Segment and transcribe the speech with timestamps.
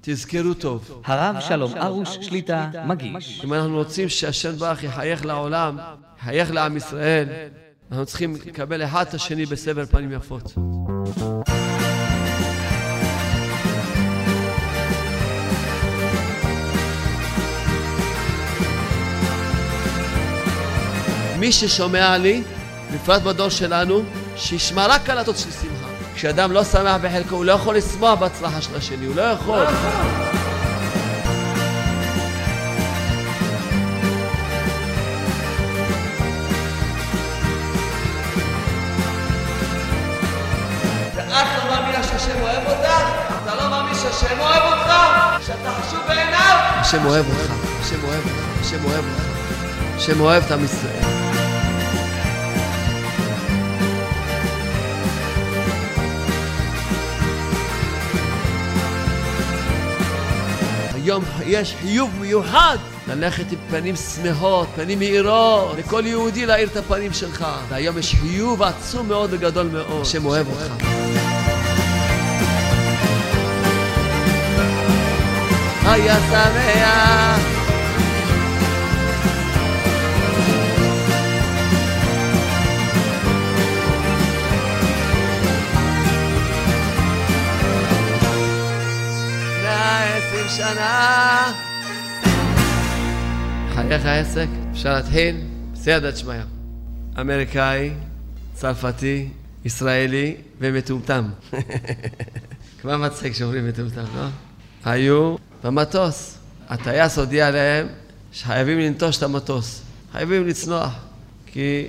[0.00, 1.02] תזכרו טוב.
[1.04, 3.40] הרב שלום ארוש שליטה מגיש.
[3.44, 5.78] אם אנחנו רוצים שהשם ברך יחייך לעולם,
[6.18, 7.28] יחייך לעם ישראל,
[7.90, 10.54] אנחנו צריכים לקבל אחד את השני בסבר פנים יפות.
[21.38, 22.42] מי ששומע לי,
[22.94, 24.02] בפרט בדור שלנו,
[24.36, 25.69] שישמע רק קלטות של שמחה.
[26.20, 29.64] כשאדם לא שמח בחלקו, הוא לא יכול לשמוח בהצלחה של השני, הוא לא יכול.
[41.58, 42.90] לא מאמינה שהשם אוהב אותך?
[43.44, 44.92] אתה לא מאמין שהשם אוהב אותך?
[45.46, 46.56] שאתה חשוב בעיניו?
[46.60, 49.24] השם אוהב אותך, השם אוהב אותך, השם אוהב אותך.
[49.96, 51.19] השם אוהב את עם ישראל.
[61.04, 62.76] היום יש חיוב מיוחד
[63.08, 67.46] ללכת עם פנים שמחות, פנים מאירות, לכל יהודי להאיר את הפנים שלך.
[67.68, 70.02] והיום יש חיוב עצום מאוד וגדול מאוד.
[70.02, 70.84] השם אוהב אותך.
[75.84, 77.59] היה שמח
[90.56, 91.52] שנה.
[93.74, 95.36] חייך העסק, אפשר להתחיל?
[95.72, 96.34] בסייעתא שמיא.
[97.20, 97.90] אמריקאי,
[98.54, 99.28] צרפתי,
[99.64, 101.28] ישראלי ומטומטם.
[102.80, 104.26] כבר מצחיק שאומרים מטומטם, לא?
[104.84, 106.38] היו במטוס.
[106.68, 107.86] הטייס הודיע להם
[108.32, 109.82] שחייבים לנטוש את המטוס.
[110.12, 110.92] חייבים לצנוח,
[111.46, 111.86] כי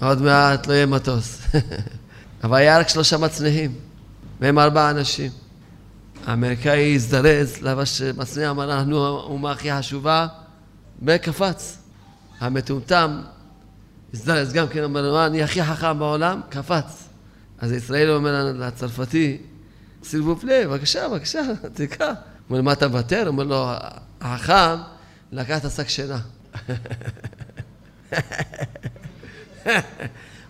[0.00, 1.42] עוד מעט לא יהיה מטוס.
[2.44, 3.74] אבל היה רק שלושה מצניחים,
[4.40, 5.41] והם ארבעה אנשים.
[6.26, 10.26] האמריקאי הזדרז, לבש מצנע, אמר, אנחנו האומה הכי חשובה,
[11.02, 11.78] וקפץ.
[12.40, 13.20] המטומטם
[14.14, 17.08] הזדרז גם כן, אמר, אני הכי חכם בעולם, קפץ.
[17.58, 19.38] אז הישראלי אומר לצרפתי,
[20.04, 21.42] סילבו פלי, בבקשה, בבקשה,
[21.74, 22.06] תקרא.
[22.06, 22.14] הוא
[22.50, 23.20] אומר, מה אתה מוותר?
[23.20, 23.70] הוא אומר לו,
[24.20, 24.82] החכם
[25.32, 26.18] לקח את השק שינה.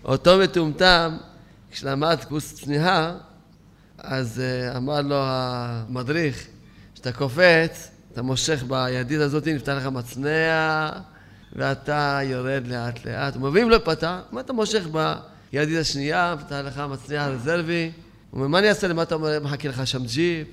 [0.05, 1.17] אותו מטומטם,
[1.71, 3.13] כשלמד קורס צניחה,
[4.03, 6.47] אז uh, אמר לו המדריך,
[6.93, 10.89] כשאתה קופץ, אתה מושך בידית הזאת, נפתח לך מצנע,
[11.53, 13.35] ואתה יורד לאט לאט.
[13.53, 14.87] ואם לא פתח, מה אתה מושך
[15.51, 17.91] בידית השנייה, נפתח לך מצנע רזרבי?
[18.31, 20.47] הוא אומר, מה אני אעשה למה אתה אומר, מחכה לך שם ג'יפ?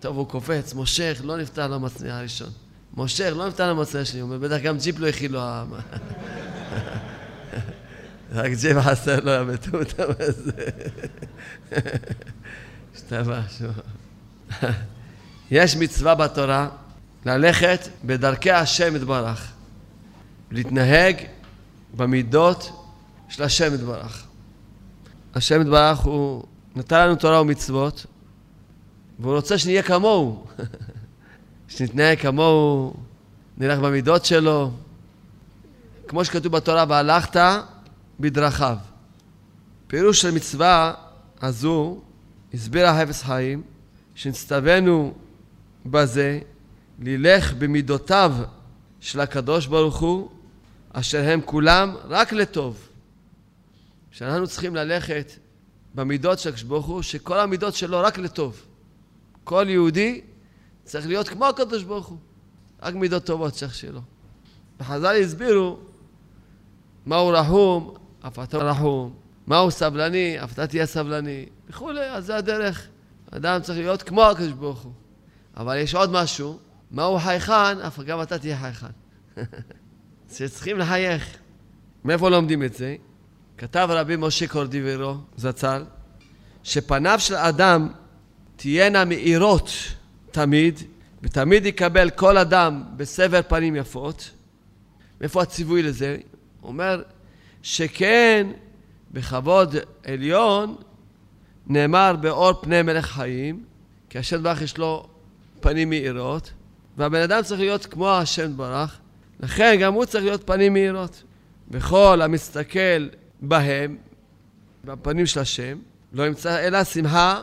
[0.00, 2.50] טוב, הוא קופץ, מושך, לא נפתח לו המצנע הראשון.
[2.96, 4.20] מושך, לא נפתח לו המצנע השני.
[4.20, 5.40] הוא אומר, בטח גם ג'יפ לא הכיל לו.
[8.34, 10.52] רק ג'יפ חסר לו המטומטם הזה.
[15.50, 16.68] יש מצווה בתורה
[17.26, 19.52] ללכת בדרכי השם יתברך,
[20.50, 21.16] להתנהג
[21.96, 22.70] במידות
[23.28, 24.26] של השם יתברך.
[25.34, 26.44] השם יתברך הוא
[26.76, 28.06] נתן לנו תורה ומצוות,
[29.18, 30.46] והוא רוצה שנהיה כמוהו.
[31.68, 32.94] שנתנהג כמוהו,
[33.58, 34.70] נלך במידות שלו.
[36.08, 37.40] כמו שכתוב בתורה, והלכת
[38.20, 38.76] בדרכיו.
[39.86, 40.94] פירוש של מצווה
[41.42, 42.00] הזו
[42.54, 43.62] הסביר החפץ חיים
[44.14, 45.14] שנצטווינו
[45.86, 46.40] בזה
[46.98, 48.36] ללך במידותיו
[49.00, 50.30] של הקדוש ברוך הוא
[50.92, 52.88] אשר הם כולם רק לטוב.
[54.10, 55.32] שאנחנו צריכים ללכת
[55.94, 58.66] במידות של הקדוש ברוך הוא, שכל המידות שלו רק לטוב.
[59.44, 60.20] כל יהודי
[60.84, 62.18] צריך להיות כמו הקדוש ברוך הוא.
[62.82, 64.00] רק מידות טובות צריך שלו.
[64.80, 65.78] בחז"ל הסבירו
[67.06, 67.94] מהו רחום,
[68.26, 69.14] אף אתה רחום,
[69.46, 72.88] מהו סבלני, אף אתה תהיה סבלני, וכולי, אז זה הדרך.
[73.30, 74.92] אדם צריך להיות כמו הקדוש ברוך הוא.
[75.56, 76.58] אבל יש עוד משהו,
[76.90, 78.86] מהו חייכן, אף גם אתה תהיה חייכן.
[80.34, 81.36] שצריכים לחייך.
[82.04, 82.96] מאיפה לומדים את זה?
[83.58, 85.84] כתב רבי משה קורדיברו, זצ"ל,
[86.62, 87.88] שפניו של אדם
[88.56, 89.70] תהיינה מאירות
[90.30, 90.80] תמיד,
[91.22, 94.30] ותמיד יקבל כל אדם בסבר פנים יפות.
[95.20, 96.16] מאיפה הציווי לזה?
[96.60, 97.02] הוא אומר
[97.62, 98.46] שכן
[99.14, 99.74] בכבוד
[100.04, 100.76] עליון
[101.66, 103.64] נאמר באור פני מלך חיים,
[104.08, 105.06] כי השם ברך יש לו
[105.60, 106.52] פנים מאירות,
[106.96, 108.98] והבן אדם צריך להיות כמו השם ברך,
[109.40, 111.22] לכן גם הוא צריך להיות פנים מאירות.
[111.70, 113.08] וכל המסתכל
[113.40, 113.96] בהם,
[114.84, 115.78] בפנים של השם,
[116.12, 117.42] לא ימצא אלא שמחה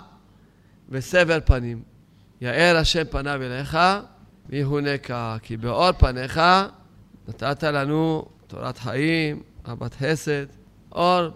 [0.90, 1.82] וסבר פנים.
[2.42, 3.78] יאר השם פניו אליך
[4.50, 6.42] ויהונקה, כי באור פניך
[7.28, 10.46] נתת לנו תורת חיים, אהבת חסד,
[10.92, 11.30] אור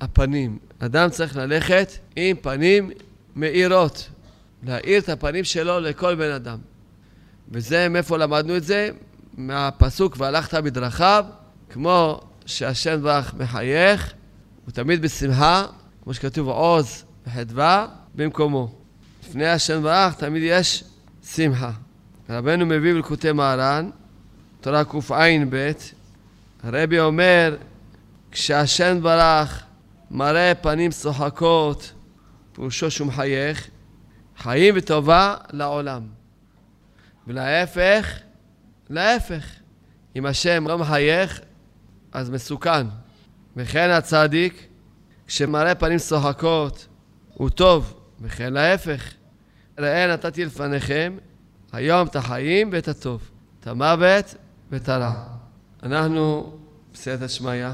[0.00, 0.58] הפנים.
[0.78, 2.90] אדם צריך ללכת עם פנים
[3.36, 4.08] מאירות.
[4.62, 6.58] להאיר את הפנים שלו לכל בן אדם.
[7.48, 8.90] וזה, מאיפה למדנו את זה?
[9.36, 11.24] מהפסוק והלכת בדרכיו,
[11.70, 14.12] כמו שהשם ברך מחייך,
[14.64, 15.66] הוא תמיד בשמחה,
[16.04, 18.74] כמו שכתוב עוז וחדווה, במקומו.
[19.28, 20.84] לפני השם ברך תמיד יש
[21.24, 21.70] שמחה.
[22.30, 23.90] רבנו מביא בלקוטי מהר"ן,
[24.60, 25.72] תורה קע"ב,
[26.62, 27.56] הרבי אומר,
[28.30, 29.62] כשהשם ברך
[30.10, 31.92] מראה פנים צוחקות,
[32.52, 33.68] פירושו שהוא מחייך,
[34.38, 36.02] חיים וטובה לעולם.
[37.26, 38.18] ולהפך,
[38.90, 39.44] להפך.
[40.16, 41.40] אם השם לא מחייך,
[42.12, 42.86] אז מסוכן.
[43.56, 44.66] וכן הצדיק,
[45.26, 46.86] כשמראה פנים צוחקות,
[47.34, 49.14] הוא טוב, וכן להפך.
[49.78, 51.16] ראה נתתי לפניכם
[51.72, 53.30] היום את החיים ואת הטוב,
[53.60, 54.34] את המוות
[54.70, 55.12] ואת הרע.
[55.82, 56.56] אנחנו
[56.92, 57.66] בסייעתא שמיא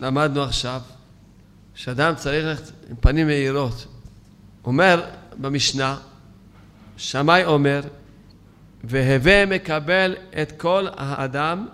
[0.00, 0.80] למדנו עכשיו
[1.78, 3.86] שאדם צריך ללכת עם פנים מאירות.
[4.64, 5.04] אומר
[5.36, 5.96] במשנה,
[6.96, 7.80] שמאי אומר,
[8.84, 11.66] והווה מקבל את כל האדם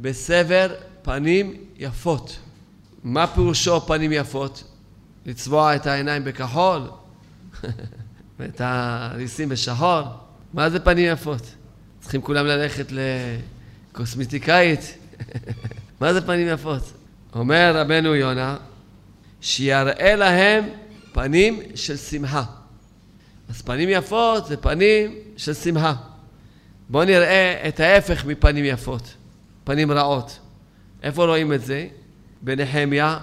[0.00, 2.38] בסבר פנים יפות.
[3.04, 4.64] מה פירושו פנים יפות?
[5.26, 6.82] לצבוע את העיניים בכחול
[8.38, 10.02] ואת הריסים בשחור?
[10.54, 11.54] מה זה פנים יפות?
[12.00, 12.92] צריכים כולם ללכת
[13.92, 14.98] לקוסמטיקאית?
[16.00, 16.92] מה זה פנים יפות?
[17.34, 18.56] אומר רבנו יונה,
[19.40, 20.64] שיראה להם
[21.12, 22.44] פנים של שמחה.
[23.48, 25.94] אז פנים יפות זה פנים של שמחה.
[26.88, 29.14] בואו נראה את ההפך מפנים יפות,
[29.64, 30.38] פנים רעות.
[31.02, 31.86] איפה רואים את זה?
[32.42, 33.18] בנחמיה,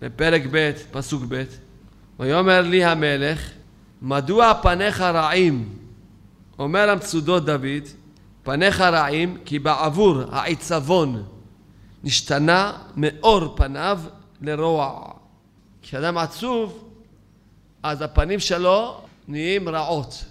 [0.00, 1.44] בפרק ב', פסוק ב',
[2.20, 3.50] ויאמר לי המלך,
[4.02, 5.68] מדוע פניך רעים?
[6.58, 7.88] אומר המצודות דוד,
[8.42, 11.22] פניך רעים כי בעבור העיצבון
[12.04, 14.00] נשתנה מאור פניו
[14.42, 15.15] לרוע.
[15.86, 16.90] כשאדם עצוב,
[17.82, 20.24] אז הפנים שלו נהיים רעות.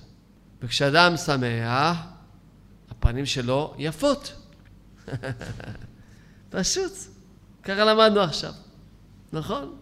[0.62, 1.98] וכשאדם שמח,
[2.92, 4.34] הפנים שלו יפות.
[6.50, 6.92] פשוט.
[7.64, 8.54] ככה למדנו עכשיו.
[9.34, 9.76] נכון?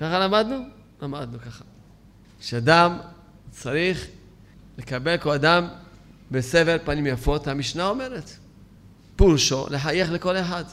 [0.00, 0.58] ככה למדנו?
[1.02, 1.64] למדנו ככה.
[2.40, 2.98] כשאדם
[3.50, 4.06] צריך
[4.78, 5.68] לקבל כל אדם
[6.30, 8.30] בסבל פנים יפות, המשנה אומרת.
[9.16, 10.64] פורשו, לחייך לכל אחד.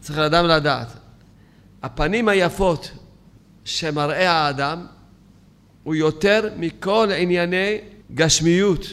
[0.00, 0.88] צריך לאדם לדעת.
[1.82, 2.90] הפנים היפות
[3.64, 4.86] שמראה האדם
[5.82, 7.78] הוא יותר מכל ענייני
[8.14, 8.86] גשמיות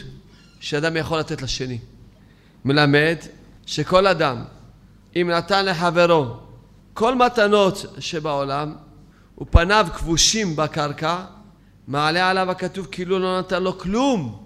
[0.60, 1.78] שאדם יכול לתת לשני.
[2.64, 3.16] מלמד
[3.66, 4.44] שכל אדם,
[5.16, 6.36] אם נתן לחברו
[6.94, 8.74] כל מתנות שבעולם,
[9.40, 11.24] ופניו כבושים בקרקע,
[11.86, 14.44] מעלה עליו הכתוב כאילו לא נתן לו כלום.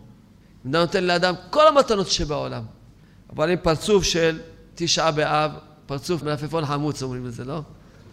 [0.61, 2.62] אתה נותן לאדם כל המתנות שבעולם,
[3.32, 4.40] אבל עם פרצוף של
[4.75, 5.50] תשעה באב,
[5.87, 7.62] פרצוף מלפפון חמוץ אומרים לזה, לא?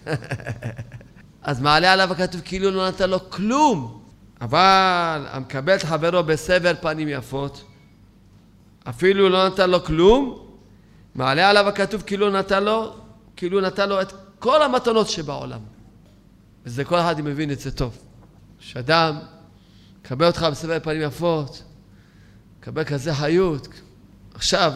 [1.43, 4.03] אז מעלה עליו הכתוב כאילו לא נתן לו כלום.
[4.41, 7.63] אבל המקבל את חברו בסבר פנים יפות,
[8.89, 10.47] אפילו לא נתן לו כלום,
[11.15, 12.95] מעלה עליו הכתוב כאילו נתן לו,
[13.35, 15.59] כאילו נתן לו את כל המתנות שבעולם.
[16.65, 17.97] וזה כל אחד מבין את זה טוב.
[18.59, 19.19] שאדם
[20.01, 21.63] מקבל אותך בסבר פנים יפות,
[22.59, 23.67] מקבל כזה חיות.
[24.33, 24.73] עכשיו,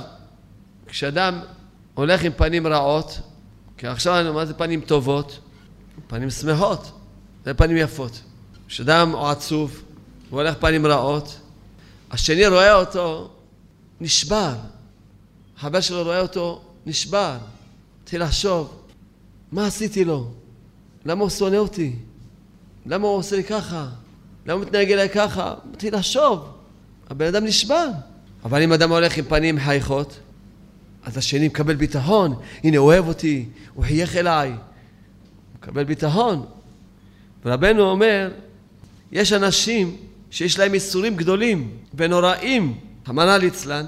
[0.88, 1.40] כשאדם
[1.94, 3.20] הולך עם פנים רעות,
[3.78, 5.40] כי עכשיו מה זה פנים טובות?
[6.08, 6.92] פנים שמחות,
[7.46, 8.22] זה פנים יפות.
[8.68, 9.82] כשאדם הוא עצוב,
[10.30, 11.40] הוא הולך פנים רעות,
[12.12, 13.30] השני רואה אותו,
[14.02, 14.54] נשבר.
[15.58, 17.38] החבר שלו רואה אותו, נשבר.
[18.04, 18.82] התחיל לחשוב,
[19.52, 20.32] מה עשיתי לו?
[21.06, 21.96] למה הוא שונא אותי?
[22.86, 23.88] למה הוא עושה לי ככה?
[24.46, 25.54] למה הוא מתנהג אליי ככה?
[25.72, 26.50] מתחיל לחשוב.
[27.10, 27.88] הבן אדם נשבר.
[28.44, 30.20] אבל אם אדם הולך עם פנים חייכות,
[31.04, 32.36] אז השני מקבל ביטחון.
[32.64, 34.54] הנה, הוא אוהב אותי, הוא חייך אליי.
[35.60, 36.46] מקבל ביטחון.
[37.46, 38.32] ורבנו אומר,
[39.12, 39.98] יש אנשים
[40.32, 43.86] שיש להם איסורים גדולים ונוראים, רחמנא ליצלן,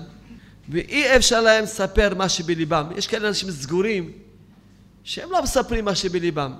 [0.70, 2.86] ואי אפשר להם לספר מה שבליבם.
[2.96, 4.12] יש כאלה אנשים סגורים
[5.04, 6.54] שהם לא מספרים מה שבליבם.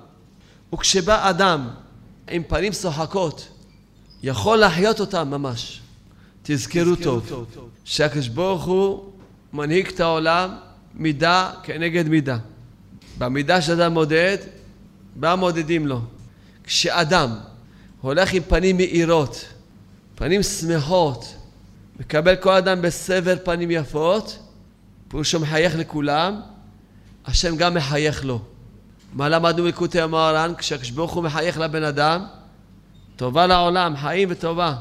[0.74, 1.68] וכשבא אדם
[2.30, 3.48] עם פנים שוחקות,
[4.22, 5.80] יכול להחיות אותם ממש.
[6.42, 7.46] תזכרו טוב,
[7.84, 9.12] שהקדוש ברוך הוא
[9.52, 10.50] מנהיג את העולם
[10.94, 12.38] מידה כנגד מידה.
[13.18, 14.36] במידה שאדם מודד,
[15.16, 16.00] בה מודדים לו.
[16.64, 17.30] כשאדם
[18.00, 19.44] הולך עם פנים מאירות,
[20.14, 21.34] פנים שמחות,
[22.00, 24.38] מקבל כל אדם בסבר פנים יפות,
[25.08, 26.40] פירושו מחייך לכולם,
[27.26, 28.40] השם גם מחייך לו.
[29.12, 30.52] מה למדנו מלקוטי המוהר"ן?
[30.58, 32.24] כשהקדוש ברוך הוא מחייך לבן אדם,
[33.16, 34.74] טובה לעולם, חיים וטובה.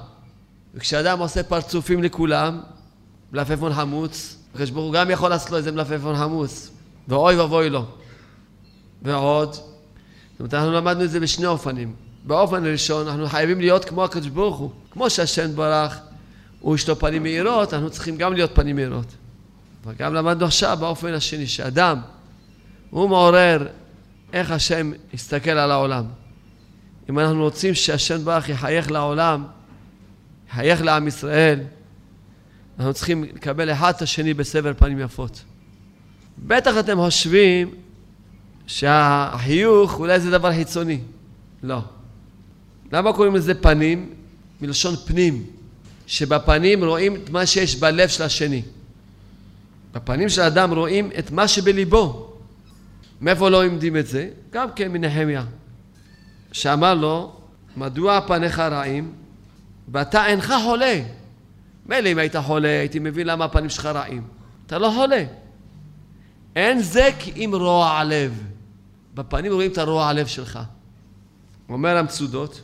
[0.74, 2.62] וכשאדם עושה פרצופים לכולם,
[3.32, 6.72] מלפפון חמוץ, הקדוש ברוך הוא גם יכול לעשות לו איזה מלפפון חמוץ,
[7.08, 7.86] ואוי ואבוי לו.
[9.02, 9.56] ועוד,
[10.40, 11.94] זאת אומרת, אנחנו למדנו את זה בשני אופנים.
[12.24, 14.72] באופן ראשון, אנחנו חייבים להיות כמו הקדוש ברוך הוא.
[14.92, 16.00] כמו שהשם ברח,
[16.60, 19.06] הוא יש לו פנים מאירות, אנחנו צריכים גם להיות פנים מאירות.
[19.86, 22.02] וגם למדנו עכשיו באופן השני, שאדם,
[22.90, 23.68] הוא מעורר
[24.34, 26.06] איך השם יסתכל על העולם.
[27.10, 29.46] אם אנחנו רוצים שהשם ברח יחייך לעולם,
[30.50, 31.60] יחייך לעם ישראל,
[32.78, 35.44] אנחנו צריכים לקבל אחד את השני בסבר פנים יפות.
[36.38, 37.72] בטח אתם חושבים
[38.70, 41.00] שהחיוך אולי זה דבר חיצוני.
[41.64, 41.80] לא.
[42.92, 44.14] למה קוראים לזה פנים?
[44.62, 45.46] מלשון פנים.
[46.08, 48.62] שבפנים רואים את מה שיש בלב של השני.
[49.94, 52.34] בפנים של האדם רואים את מה שבליבו.
[53.22, 54.30] מאיפה לא עומדים את זה?
[54.52, 55.44] גם כן מנחמיה.
[56.52, 57.36] שאמר לו,
[57.78, 59.12] מדוע פניך רעים
[59.92, 61.02] ואתה אינך חולה?
[61.86, 64.24] מילא אם היית חולה, הייתי מבין למה הפנים שלך רעים.
[64.68, 65.24] אתה לא חולה.
[66.56, 68.49] אין זה כי אם רוע לב.
[69.14, 70.60] בפנים רואים את הרוע הלב שלך.
[71.70, 72.62] אומר המצודות,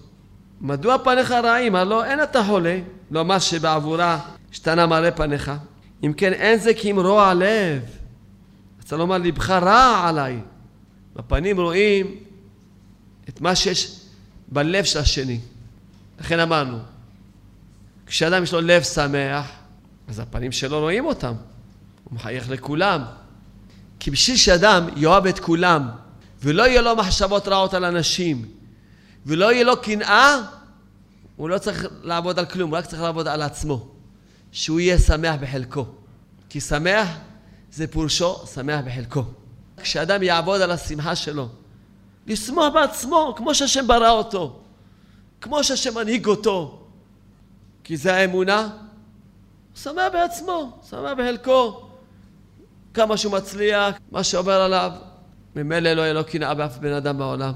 [0.61, 1.75] מדוע פניך רעים?
[1.75, 2.79] הלא אין אתה חולה,
[3.11, 4.19] לא מה שבעבורה
[4.51, 5.51] השתנה מראה פניך.
[6.03, 7.81] אם כן, אין זה כי אם רוע לב.
[8.81, 10.39] רוצה לומר, לבך רע עליי.
[11.15, 12.15] בפנים רואים
[13.29, 13.99] את מה שיש
[14.47, 15.39] בלב של השני.
[16.19, 16.77] לכן אמרנו,
[18.05, 19.51] כשאדם יש לו לב שמח,
[20.07, 21.33] אז הפנים שלו רואים אותם.
[22.03, 23.01] הוא מחייך לכולם.
[23.99, 25.89] כי בשביל שאדם יאהב את כולם,
[26.45, 28.45] ולא יהיה לו מחשבות רעות על אנשים,
[29.25, 30.37] ולא יהיה לו קנאה,
[31.35, 33.87] הוא לא צריך לעבוד על כלום, הוא רק צריך לעבוד על עצמו.
[34.51, 35.85] שהוא יהיה שמח בחלקו.
[36.49, 37.07] כי שמח
[37.71, 39.23] זה פורשו שמח בחלקו.
[39.77, 41.47] כשאדם יעבוד על השמחה שלו,
[42.27, 44.59] לשמוח בעצמו, כמו שהשם ברא אותו,
[45.41, 46.81] כמו שהשם מנהיג אותו,
[47.83, 48.71] כי זה האמונה, הוא
[49.75, 51.81] שמח בעצמו, שמח בחלקו.
[52.93, 54.91] כמה שהוא מצליח, מה שעובר עליו,
[55.55, 57.53] ממילא לא יהיה לו קנאה באף בן אדם בעולם.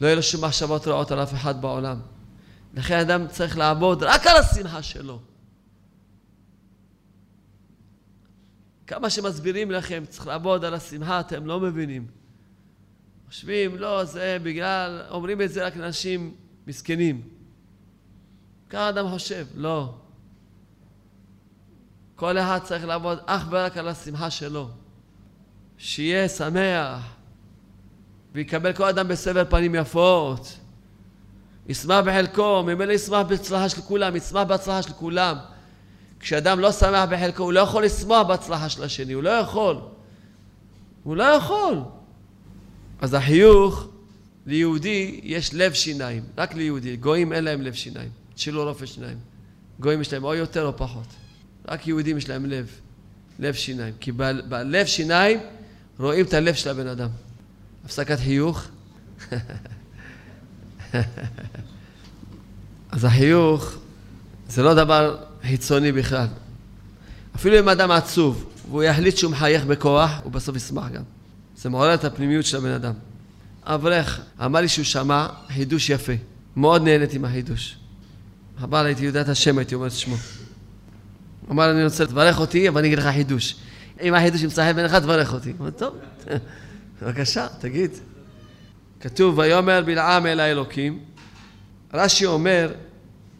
[0.00, 2.00] לא יהיה לו שום מחשבות רעות על אף אחד בעולם.
[2.74, 5.20] לכן אדם צריך לעבוד רק על השמחה שלו.
[8.86, 12.06] כמה שמסבירים לכם, צריך לעבוד על השמחה, אתם לא מבינים.
[13.26, 16.34] חושבים, לא, זה בגלל, אומרים את זה רק לאנשים
[16.66, 17.22] מסכנים.
[18.70, 19.94] ככה אדם חושב, לא.
[22.16, 24.70] כל אחד צריך לעבוד אך ורק על השמחה שלו.
[25.84, 27.00] שיהיה שמח,
[28.34, 30.58] ויקבל כל אדם בסבר פנים יפות.
[31.68, 35.36] ישמח בחלקו, ממילא ישמח בהצלחה של כולם, ישמח בהצלחה של כולם.
[36.20, 39.76] כשאדם לא שמח בחלקו, הוא לא יכול לשמוח בהצלחה של השני, הוא לא יכול.
[41.02, 41.78] הוא לא יכול.
[43.00, 43.88] אז החיוך,
[44.46, 46.96] ליהודי יש לב שיניים, רק ליהודי.
[46.96, 49.18] גויים אין להם לב שיניים, תשאלו רופא שיניים.
[49.80, 51.06] גויים יש להם או יותר או פחות.
[51.68, 52.80] רק יהודים יש להם לב,
[53.38, 53.94] לב שיניים.
[54.00, 55.40] כי בלב שיניים
[55.98, 57.08] רואים את הלב של הבן אדם.
[57.84, 58.64] הפסקת חיוך.
[62.90, 63.74] אז החיוך
[64.48, 66.26] זה לא דבר חיצוני בכלל.
[67.36, 71.02] אפילו אם אדם עצוב והוא יחליט שהוא מחייך בכוח, הוא בסוף ישמח גם.
[71.56, 72.92] זה מעורר את הפנימיות של הבן אדם.
[73.62, 76.12] אברך אמר לי שהוא שמע חידוש יפה.
[76.56, 77.76] מאוד נהניתי מהחידוש.
[78.60, 80.16] חבל, הייתי יודע את השם, הייתי אומר את שמו.
[81.46, 83.56] הוא אמר, אני רוצה לברך אותי, אבל אני אגיד לך חידוש.
[84.02, 85.50] אם החידוש ימצא חן בעיניך, תברך אותי.
[85.50, 85.94] הוא אומר, טוב,
[87.02, 87.90] בבקשה, תגיד.
[89.00, 91.00] כתוב, ויאמר בלעם אל האלוקים.
[91.94, 92.72] רש"י אומר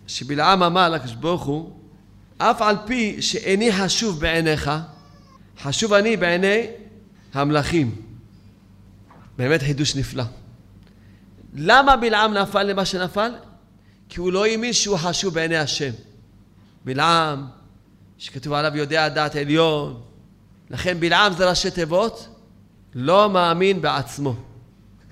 [0.07, 1.73] שבלעם אמר לקדוש ברוך הוא,
[2.39, 4.71] אף על פי שאיני חשוב בעיניך,
[5.63, 6.67] חשוב אני בעיני
[7.35, 8.03] המלכים.
[9.37, 10.25] באמת חידוש נפלא.
[11.55, 13.31] למה בלעם נפל למה שנפל?
[14.09, 15.91] כי הוא לא האמין שהוא חשוב בעיני השם.
[16.85, 17.47] בלעם,
[18.19, 20.01] שכתוב עליו יודע דעת עליון,
[20.71, 22.29] לכן בלעם זה ראשי תיבות,
[22.95, 24.35] לא מאמין בעצמו.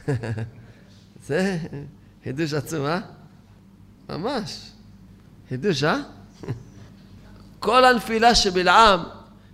[1.26, 1.58] זה
[2.24, 3.00] חידוש עצום, אה?
[4.08, 4.70] ממש.
[5.48, 5.96] חידוש, אה?
[7.58, 9.00] כל הנפילה של בלעם,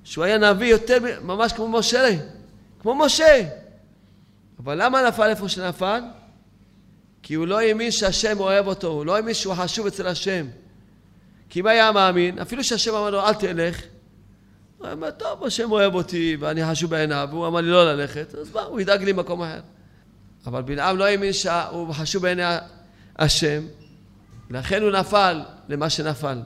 [0.04, 2.16] שהוא היה נביא יותר, ממש כמו משה,
[2.80, 3.48] כמו משה.
[4.58, 6.02] אבל למה נפל איפה שנפל?
[7.22, 10.46] כי הוא לא האמין שהשם אוהב אותו, הוא לא האמין שהוא חשוב אצל השם.
[11.48, 13.80] כי אם היה מאמין, אפילו שהשם אמר לו אל תלך,
[14.78, 18.52] הוא אמר, טוב, השם אוהב אותי ואני חשוב בעיניו, והוא אמר לי לא ללכת, אז
[18.54, 19.60] מה, הוא ידאג לי מקום אחר.
[20.46, 22.42] אבל בלעם לא האמין שהוא חשוב בעיני
[23.18, 23.62] השם,
[24.50, 26.38] לכן הוא נפל למה שנפל.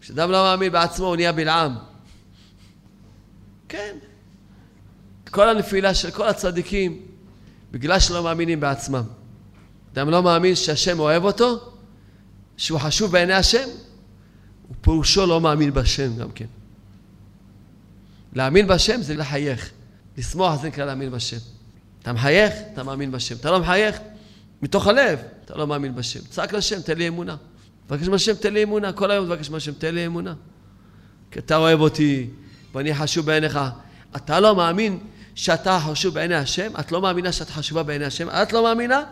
[0.00, 1.74] כשאדם לא מאמין בעצמו הוא נהיה בלעם.
[3.68, 3.96] כן.
[5.30, 7.02] כל הנפילה של כל הצדיקים,
[7.70, 9.04] בגלל שלא מאמינים בעצמם.
[9.92, 11.72] אדם לא מאמין שהשם אוהב אותו,
[12.56, 13.68] שהוא חשוב בעיני השם,
[14.80, 16.46] פירושו לא מאמין בשם גם כן.
[18.32, 19.70] להאמין בשם זה לחייך.
[20.18, 21.36] לשמוח זה נקרא להאמין בשם.
[22.02, 23.36] אתה מחייך, אתה מאמין בשם.
[23.36, 23.98] אתה לא מחייך,
[24.62, 25.18] מתוך הלב.
[25.44, 26.20] אתה לא מאמין בשם.
[26.20, 27.36] צעק לשם, תן לי אמונה.
[27.86, 28.92] תבקש מהשם, תן לי אמונה.
[28.92, 30.34] כל היום תבקש מהשם, תן לי אמונה.
[31.30, 32.30] כי אתה אוהב אותי,
[32.74, 33.58] ואני חשוב בעיניך.
[34.16, 34.98] אתה לא מאמין
[35.34, 36.72] שאתה חשוב בעיני השם?
[36.80, 38.28] את לא מאמינה שאת חשובה בעיני השם?
[38.28, 39.02] את לא מאמינה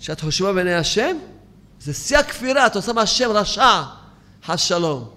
[0.00, 1.16] שאת חשובה בעיני השם?
[1.80, 3.82] זה שיא הכפירה, אתה עושה מהשם רשע,
[4.44, 5.10] חס שלום.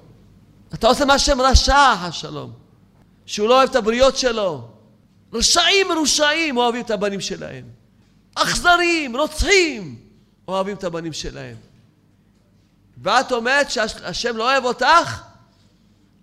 [0.74, 2.66] אתה עושה מהשם רשע, חס שלום.
[3.27, 4.69] שהוא לא אוהב את הבריות שלו.
[5.34, 7.65] רשעים מרושעים אוהבים את הבנים שלהם.
[8.36, 10.00] אכזרים, רוצחים,
[10.48, 11.55] אוהבים את הבנים שלהם.
[12.98, 15.24] ואת אומרת שהשם לא אוהב אותך?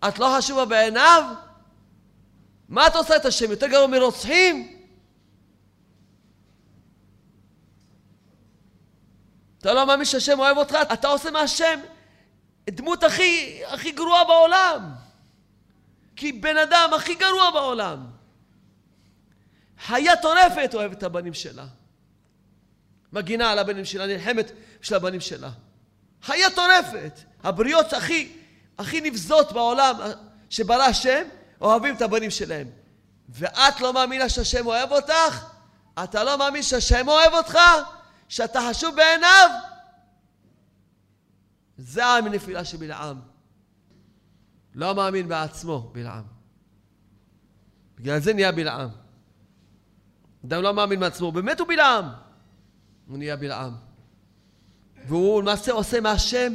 [0.08, 1.24] את לא חשובה בעיניו?
[2.68, 3.50] מה את עושה את השם?
[3.50, 4.78] יותר גרוע מרוצחים?
[9.58, 10.76] אתה לא מאמין שהשם אוהב אותך?
[10.92, 11.80] אתה עושה מהשם
[12.70, 14.93] דמות הכי, הכי גרועה בעולם.
[16.16, 18.06] כי בן אדם הכי גרוע בעולם.
[19.86, 21.66] חיה טורפת אוהבת את הבנים שלה.
[23.12, 25.50] מגינה על הבנים שלה, נלחמת בשביל הבנים שלה.
[26.22, 27.20] חיה טורפת.
[27.42, 28.32] הבריות הכי,
[28.78, 29.96] הכי נבזות בעולם
[30.50, 31.22] שברא השם,
[31.60, 32.66] אוהבים את הבנים שלהם.
[33.28, 35.44] ואת לא מאמינה שהשם אוהב אותך?
[36.04, 37.58] אתה לא מאמין שהשם אוהב אותך?
[38.28, 39.50] שאתה חשוב בעיניו?
[41.78, 43.33] זה המנפילה של בלעם.
[44.74, 46.24] לא מאמין בעצמו, בלעם.
[47.96, 48.88] בגלל זה נהיה בלעם.
[50.44, 52.04] אדם לא מאמין בעצמו, באמת הוא בלעם.
[53.08, 53.74] הוא נהיה בלעם.
[55.06, 56.52] והוא למעשה עושה מהשם,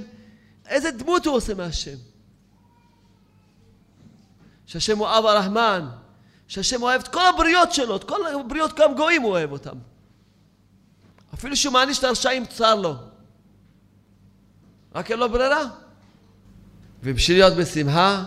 [0.68, 1.98] איזה דמות הוא עושה מהשם?
[4.66, 5.90] שהשם הוא אב הרחמן,
[6.48, 9.78] שהשם אוהב את כל הבריות שלו, את כל הבריות גם גויים הוא אוהב אותם.
[11.34, 12.96] אפילו שהוא מעניש את הרשעים צר לו.
[14.96, 15.64] רק אין לו ברירה.
[17.04, 18.26] ובשביל להיות בשמחה,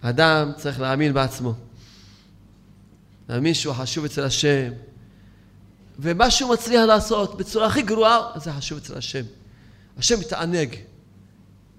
[0.00, 1.54] אדם צריך להאמין בעצמו.
[3.28, 4.72] להאמין שהוא חשוב אצל השם.
[5.98, 9.24] ומה שהוא מצליח לעשות בצורה הכי גרועה, זה חשוב אצל השם.
[9.98, 10.76] השם מתענג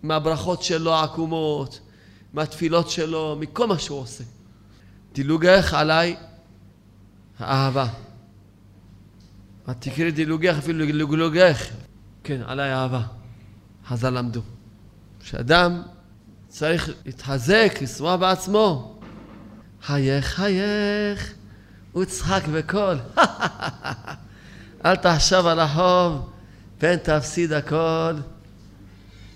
[0.03, 1.79] מהברכות שלו העקומות,
[2.33, 4.23] מהתפילות שלו, מכל מה שהוא עושה.
[5.13, 6.15] דילוגך עליי
[7.39, 7.87] האהבה.
[9.71, 11.67] את תקראי דילוגך אפילו דילוגך,
[12.23, 13.01] כן, עליי אהבה.
[13.87, 14.41] חז"ל למדו.
[15.23, 15.81] שאדם
[16.47, 18.99] צריך להתחזק, לשמוח בעצמו.
[19.83, 21.33] חייך, חייך,
[21.95, 22.97] וצחק בקול.
[24.85, 26.29] אל תחשב על החוב,
[26.77, 28.13] פן תפסיד הכל.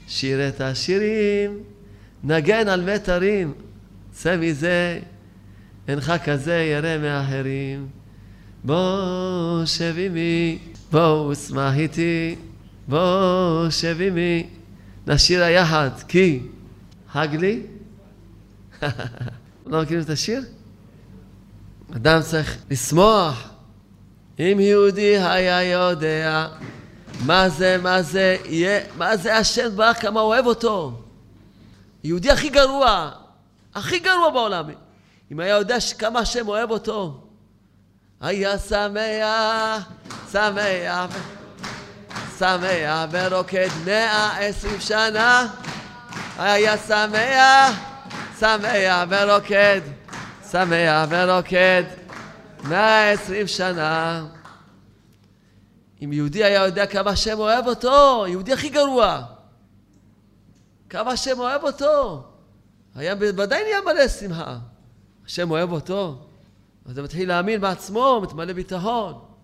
[0.08, 1.60] שיר את השירים,
[2.24, 3.54] נגן על מיתרים,
[4.12, 5.00] צא מזה,
[5.88, 7.88] אינך כזה ירא מאחרים.
[8.64, 10.58] בוא שב עמי,
[10.92, 12.36] בואו שמח איתי,
[12.88, 14.48] בוא שב עמי,
[15.08, 16.40] נשיר היחד, כי
[17.14, 17.62] הגלי.
[19.66, 20.44] לא מכירים את השיר?
[21.96, 23.50] אדם צריך לשמוח.
[24.40, 26.48] אם יהודי היה יודע
[27.26, 31.02] מה זה, מה זה, יהיה, מה זה השם ברך, כמה אוהב אותו.
[32.04, 33.12] יהודי הכי גרוע,
[33.76, 34.66] הכי גרוע בעולם.
[35.32, 37.22] אם היה יודע כמה השם אוהב אותו,
[38.22, 39.90] היה שמח,
[40.32, 41.18] שמח,
[42.40, 45.48] שמח ורוקד מאה עשרים שנה.
[46.38, 47.80] היה שמח,
[48.40, 49.82] שמח ורוקד,
[50.52, 51.84] שמח ורוקד
[52.64, 54.26] מאה עשרים שנה.
[56.04, 59.22] אם יהודי היה יודע כמה השם אוהב אותו, יהודי הכי גרוע.
[60.90, 62.24] כמה השם אוהב אותו.
[62.96, 64.58] היה בוודאי נהיה מלא שמחה.
[65.26, 66.18] השם אוהב אותו.
[66.86, 69.35] אז הוא מתחיל להאמין בעצמו, מתמלא ביטחון.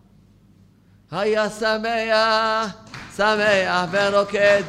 [1.12, 2.72] היה שמח,
[3.18, 4.64] שמח ורוקד,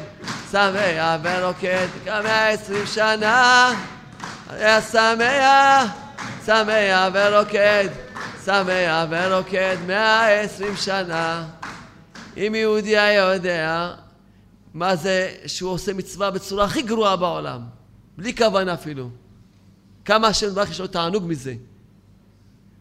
[0.51, 3.73] שמח ורוקד, כמה עשרים שנה.
[4.49, 5.91] היה שמח,
[6.45, 7.87] שמח ורוקד,
[8.45, 11.45] שמח ורוקד, מאה עשרים שנה.
[12.37, 13.91] אם יהודי היה יודע
[14.73, 17.61] מה זה שהוא עושה מצווה בצורה הכי גרועה בעולם,
[18.17, 19.09] בלי כוונה אפילו.
[20.05, 21.53] כמה השם יתברך יש לו תענוג מזה.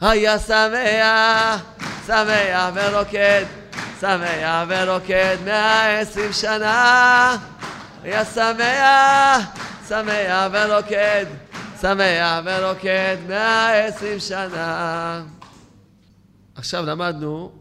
[0.01, 1.63] היה שמח,
[2.07, 3.45] שמח ורוקד,
[4.01, 7.37] שמח ורוקד מאה עשרים שנה.
[8.03, 11.27] היה שמח, שמח ורוקד,
[11.81, 15.23] שמח ורוקד מאה עשרים שנה.
[16.55, 17.53] עכשיו למדנו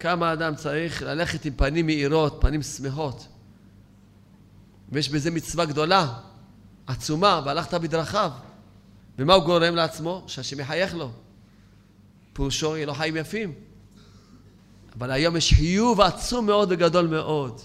[0.00, 3.28] כמה אדם צריך ללכת עם פנים מאירות, פנים שמחות.
[4.88, 6.06] ויש בזה מצווה גדולה,
[6.86, 8.30] עצומה, והלכת בדרכיו.
[9.18, 10.24] ומה הוא גורם לעצמו?
[10.26, 11.10] שהשם יחייך לו.
[12.38, 13.52] פירושו יהיה לו חיים יפים.
[14.96, 17.60] אבל היום יש חיוב עצום מאוד וגדול מאוד.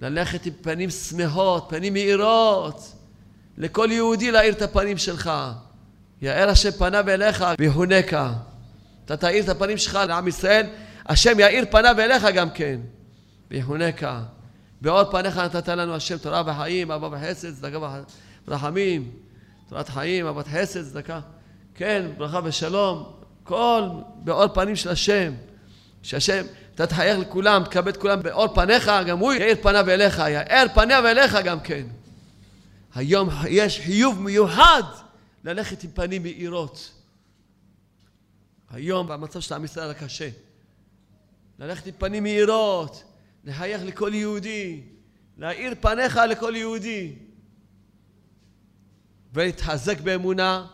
[0.00, 2.92] ללכת עם פנים שמחות, פנים מאירות.
[3.58, 5.30] לכל יהודי להאיר את הפנים שלך.
[6.22, 8.32] יאר השם פניו אליך ויחונקה.
[9.04, 10.66] אתה תאיר את הפנים שלך לעם ישראל,
[11.06, 12.80] השם יאיר פניו אליך גם כן,
[13.50, 14.06] ויחונך.
[14.80, 18.02] באור פניך נתת לנו השם תורה וחיים, אהבה וחסד, צדקה
[18.48, 19.10] ורחמים,
[19.68, 21.20] תורת חיים, אהבת חסד, צדקה.
[21.74, 23.82] כן, ברכה ושלום, כל
[24.16, 25.32] באור פנים של השם.
[26.02, 30.66] שהשם, אתה תחייך לכולם, תקבל את כולם באור פניך, גם הוא יאיר פניו אליך, יאר
[30.74, 31.86] פניו אליך גם כן.
[32.94, 34.82] היום יש חיוב מיוחד
[35.44, 36.92] ללכת עם פנים מאירות.
[38.70, 40.28] היום במצב של עם ישראל הקשה.
[41.58, 43.04] ללכת עם פנים מאירות,
[43.44, 44.80] לחייך לכל יהודי,
[45.38, 47.14] להאיר פניך לכל יהודי.
[49.32, 50.66] ולהתחזק באמונה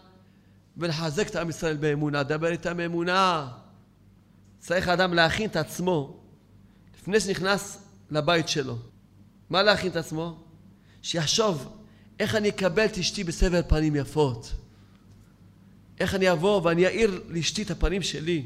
[0.79, 3.49] ולחזק את עם ישראל באמונה, דבר איתם אמונה.
[4.59, 6.21] צריך האדם להכין את עצמו
[6.99, 7.79] לפני שנכנס
[8.11, 8.77] לבית שלו.
[9.51, 10.38] מה להכין את עצמו?
[11.03, 11.77] שיחשוב
[12.21, 14.53] איך אני אקבל את אשתי בסבר פנים יפות.
[16.01, 18.45] איך אני אבוא ואני אאיר לאשתי את הפנים שלי.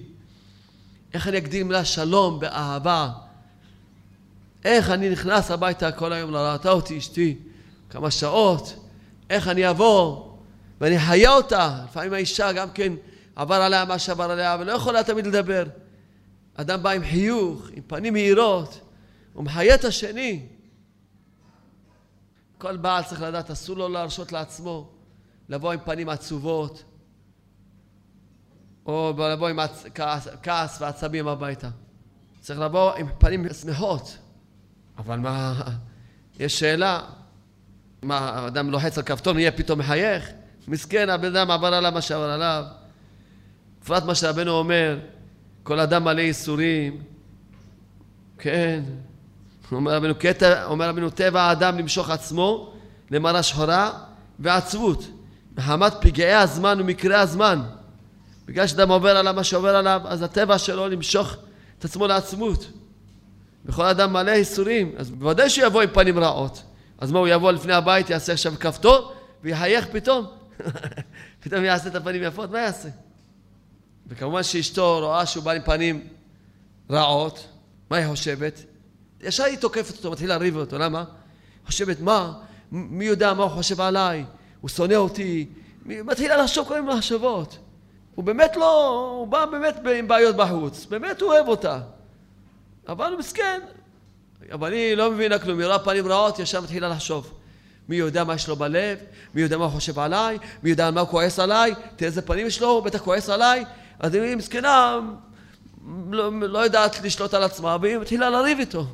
[1.15, 3.13] איך אני אקדים לה שלום באהבה.
[4.65, 7.39] איך אני נכנס הביתה כל היום, לראתה אותי אשתי
[7.91, 8.87] כמה שעות.
[9.31, 10.32] איך אני אבוא
[10.83, 11.83] ואני אחיה אותה.
[11.85, 12.93] לפעמים האישה גם כן
[13.37, 15.65] עבר עליה מה שעבר עליה, ולא יכולה תמיד לדבר.
[16.55, 18.81] אדם בא עם חיוך, עם פנים מהירות,
[19.33, 20.47] הוא מחיה את השני.
[22.59, 24.91] כל בעל צריך לדעת, אסור לו להרשות לעצמו
[25.49, 26.85] לבוא עם פנים עצובות,
[28.87, 29.85] או לבוא עם עצ...
[29.95, 31.69] כעס, כעס ועצבים הביתה.
[32.41, 34.19] צריך לבוא עם פנים שמחות.
[34.99, 35.63] אבל מה,
[36.39, 37.01] יש שאלה,
[38.03, 40.33] מה, האדם לוחץ על כפתור, נהיה פתאום מחייך?
[40.69, 42.65] מסכן, הבן אדם עבר עליו מה שעבר עליו.
[43.83, 44.99] בפרט מה שרבנו אומר,
[45.63, 47.03] כל אדם מלא ייסורים.
[48.39, 48.83] כן.
[49.73, 52.73] אומר רבנו, קטע, אומר רבנו, טבע האדם למשוך עצמו
[53.11, 53.91] למראה שחורה
[54.39, 55.05] ועצבות,
[55.57, 57.63] מחמת פגעי הזמן ומקרי הזמן.
[58.47, 61.37] בגלל שאדם עובר עליו מה שעובר עליו, אז הטבע שלו למשוך
[61.79, 62.67] את עצמו לעצמות.
[63.65, 66.63] וכל אדם מלא ייסורים, אז בוודאי שהוא יבוא עם פנים רעות.
[66.99, 70.42] אז מה, הוא יבוא לפני הבית, יעשה עכשיו כפתור, ויחייך פתאום?
[71.43, 72.89] פתאום יעשה את הפנים יפות, מה יעשה?
[74.07, 76.09] וכמובן שאשתו רואה שהוא בא עם פנים
[76.91, 77.49] רעות,
[77.91, 78.63] מה היא חושבת?
[79.21, 81.05] ישר היא תוקפת אותו, מתחילה לריב אותו, למה?
[81.67, 82.33] חושבת, מה?
[82.73, 84.25] מי יודע מה הוא חושב עליי?
[84.61, 85.49] הוא שונא אותי?
[85.87, 87.59] מתחילה לחשוב כל מיני מחשבות.
[88.15, 91.81] הוא באמת לא, הוא בא באמת עם בעיות בחוץ, באמת הוא אוהב אותה.
[92.89, 93.61] אבל הוא מסכן.
[94.53, 97.35] אבל היא לא מבינה כלום, היא רואה פנים רעות, ישר מתחילה לחשוב.
[97.89, 98.99] מי יודע מה יש לו בלב,
[99.35, 102.23] מי יודע מה הוא חושב עליי, מי יודע על מה הוא כועס עליי, תראה איזה
[102.23, 103.65] פנים יש לו, הוא בטח כועס עליי,
[103.99, 104.99] אז היא מסכנה,
[106.11, 108.87] לא, לא יודעת לשלוט על עצמה, והיא מתחילה לריב איתו.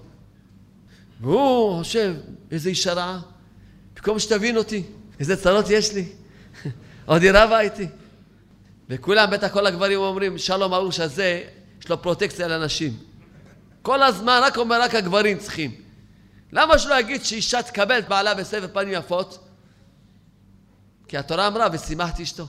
[1.21, 2.15] והוא חושב,
[2.51, 3.21] איזה אישה רעה,
[3.97, 4.83] במקום שתבין אותי,
[5.21, 6.09] איזה צרות יש לי,
[7.07, 7.87] עוד היא רבה איתי.
[8.89, 11.43] וכולם, בטח כל הגברים אומרים, שלום ארוש הזה,
[11.81, 12.97] יש לו פרוטקציה לנשים.
[13.83, 15.88] כל הזמן רק אומר, רק הגברים צריכים.
[16.53, 19.49] למה שלא יגיד שאישה תקבל את בעלה בסבר פנים יפות?
[21.09, 22.47] כי התורה אמרה, ושימחתי אשתו.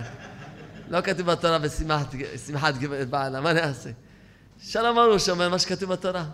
[0.90, 3.90] לא כתוב בתורה, ושמחת את בעלה, מה נעשה?
[4.60, 6.24] שלום ארוש אומר מה שכתוב בתורה.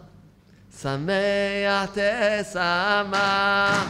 [0.81, 3.85] שמח תשמה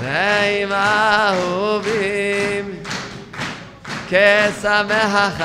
[0.00, 2.02] ועם אהובים
[4.08, 5.44] כשמחך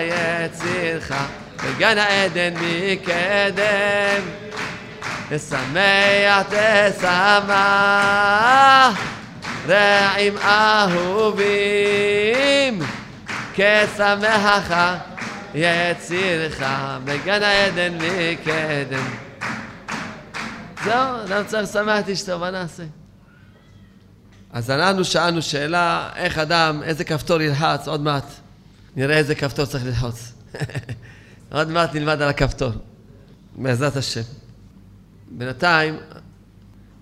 [0.00, 1.12] יצירך
[1.56, 4.39] בגן העדן מקדם
[5.30, 7.50] ושמח תשמח
[9.66, 12.02] רעים אהובים
[13.54, 14.74] כשמחך
[15.54, 16.62] יצירך
[17.04, 19.30] בגן העדן מקדם
[20.84, 22.82] זהו, אדם צריך לשמח את אשתו, מה נעשה?
[24.52, 28.24] אז אנחנו שאלנו שאלה, איך אדם, איזה כפתור ילחץ, עוד מעט
[28.96, 30.32] נראה איזה כפתור צריך ללחוץ.
[31.52, 32.72] עוד מעט נלמד על הכפתור,
[33.56, 34.39] בעזרת השם.
[35.30, 35.96] בינתיים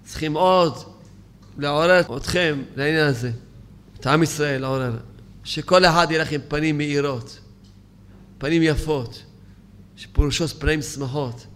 [0.05, 0.75] צריכים עוד
[1.59, 3.31] לעורר אתכם לעניין הזה,
[4.01, 4.97] את עם ישראל לעורר,
[5.45, 7.41] שכל אחד ילך עם פנים מאירות,
[8.39, 9.23] פנים יפות,
[9.97, 11.47] שפירושו פנים שמחות.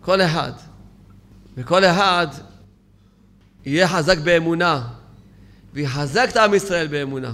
[0.00, 0.52] כל אחד.
[1.56, 2.26] וכל אחד
[3.64, 4.88] יהיה חזק באמונה,
[5.72, 7.32] ויחזק את עם ישראל באמונה.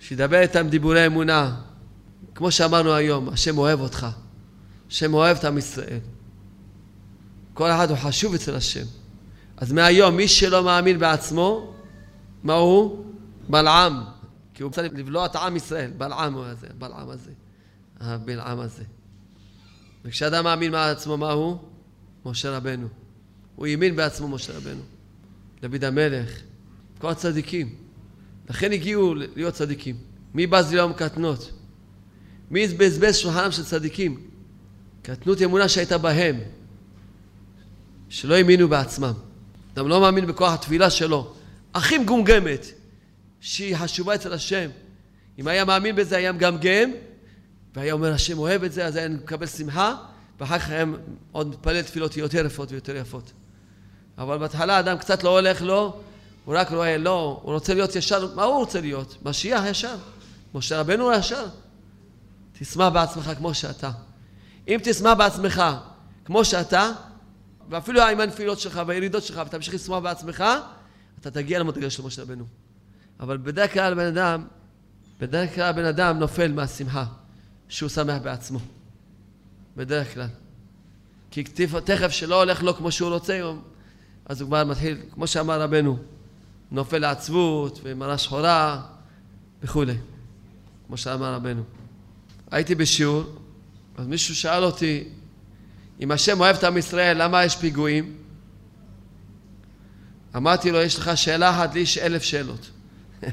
[0.00, 1.56] שידבר איתם דיבורי אמונה,
[2.34, 4.06] כמו שאמרנו היום, השם אוהב אותך,
[4.92, 5.98] השם אוהב את עם ישראל.
[7.54, 8.84] כל אחד הוא חשוב אצל השם.
[9.56, 11.74] אז מהיום, מי שלא מאמין בעצמו,
[12.42, 13.04] מה הוא?
[13.48, 14.04] בלעם.
[14.54, 17.30] כי הוא רוצה לבלוע את עם ישראל, בלעם הוא הזה, בלעם הזה,
[18.00, 18.82] הבלעם הזה.
[20.04, 21.58] וכשאדם מאמין בעצמו, מה הוא?
[22.26, 22.88] משה רבנו.
[23.56, 24.82] הוא האמין בעצמו, משה רבנו.
[25.62, 26.40] דוד המלך,
[26.98, 27.74] כל הצדיקים.
[28.50, 29.96] לכן הגיעו להיות צדיקים.
[30.34, 31.52] מי בז ליום קטנות?
[32.50, 34.31] מי בזבז שולחנם של צדיקים?
[35.02, 36.40] קטנות אמונה שהייתה בהם,
[38.08, 39.12] שלא האמינו בעצמם.
[39.74, 41.34] אדם לא מאמין בכוח התפילה שלו,
[41.74, 42.66] הכי מגומגמת,
[43.40, 44.70] שהיא חשובה אצל השם.
[45.38, 46.90] אם היה מאמין בזה, היה מגמגם,
[47.74, 49.94] והיה אומר, השם אוהב את זה, אז היה מקבל שמחה,
[50.40, 50.84] ואחר כך היה
[51.32, 53.32] עוד מתפלל תפילות יותר יפות ויותר יפות.
[54.18, 56.00] אבל בהתחלה אדם קצת לא הולך לו,
[56.44, 59.16] הוא רק רואה, לא, הוא רוצה להיות ישר, מה הוא רוצה להיות?
[59.24, 59.96] משיח ישר.
[60.54, 61.46] משה רבנו ישר.
[62.58, 63.90] תשמח בעצמך כמו שאתה.
[64.68, 65.62] אם תשמח בעצמך
[66.24, 66.92] כמו שאתה,
[67.70, 70.44] ואפילו עם הנפילות שלך והירידות שלך, ותמשיך לשמוח בעצמך,
[71.20, 72.44] אתה תגיע למדרגה של משה רבנו.
[73.20, 74.46] אבל בדרך כלל בן אדם,
[75.20, 77.04] בדרך כלל בן אדם נופל מהשמחה
[77.68, 78.58] שהוא שמח בעצמו.
[79.76, 80.28] בדרך כלל.
[81.30, 81.44] כי
[81.84, 83.40] תכף שלא הולך לו כמו שהוא רוצה,
[84.26, 85.98] אז הוא כבר מתחיל, כמו שאמר רבנו,
[86.70, 88.82] נופל לעצבות ומראה שחורה
[89.62, 89.96] וכולי,
[90.86, 91.62] כמו שאמר רבנו.
[92.50, 93.24] הייתי בשיעור,
[93.96, 95.04] אז מישהו שאל אותי,
[96.00, 98.16] אם השם אוהב את עם ישראל, למה יש פיגועים?
[100.36, 102.70] אמרתי לו, יש לך שאלה אחת, לי יש אלף שאלות.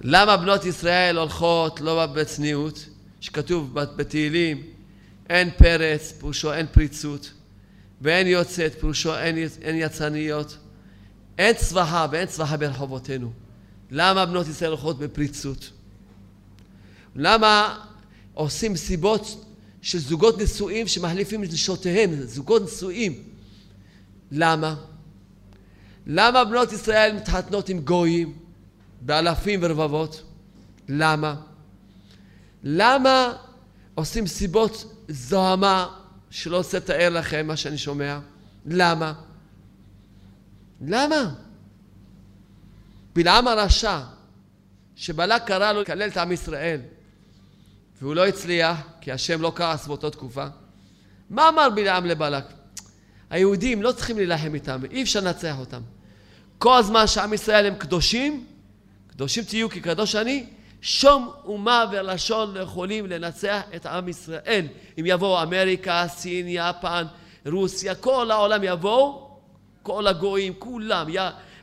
[0.00, 2.86] למה בנות ישראל הולכות לא בצניעות,
[3.20, 4.62] שכתוב בתהילים,
[5.28, 7.32] אין פרץ, פירושו אין פריצות,
[8.00, 10.58] ואין יוצאת, פירושו אין, אין יצניות,
[11.38, 13.32] אין צווחה ואין צווחה ברחובותינו.
[13.90, 15.70] למה בנות ישראל הולכות בפריצות?
[17.16, 17.78] למה
[18.34, 19.44] עושים מסיבות
[19.82, 23.22] של זוגות נשואים שמחליפים את נשותיהם, זוגות נשואים?
[24.32, 24.74] למה?
[26.06, 28.38] למה בנות ישראל מתחתנות עם גויים
[29.00, 30.22] באלפים ורבבות?
[30.88, 31.34] למה?
[32.62, 33.32] למה
[33.94, 35.88] עושים סיבות זוהמה
[36.30, 38.18] שלא רוצה לתאר לכם מה שאני שומע?
[38.66, 39.12] למה?
[40.80, 41.34] למה?
[43.14, 44.00] בלעם הרשע,
[44.96, 46.80] שבלק קרא לו לקלל את עם ישראל,
[48.04, 50.46] והוא לא הצליח, כי השם לא כעס באותה תקופה,
[51.30, 52.44] מה אמר בלעם לבלק?
[53.30, 55.80] היהודים לא צריכים להילחם איתם, אי אפשר לנצח אותם.
[56.58, 58.46] כל הזמן שעם ישראל הם קדושים,
[59.06, 60.46] קדושים תהיו כי קדוש אני,
[60.82, 64.66] שום אומה ולשון לא יכולים לנצח את עם ישראל.
[65.00, 67.04] אם יבואו אמריקה, סין, יפן,
[67.46, 69.30] רוסיה, כל העולם יבואו,
[69.82, 71.06] כל הגויים, כולם,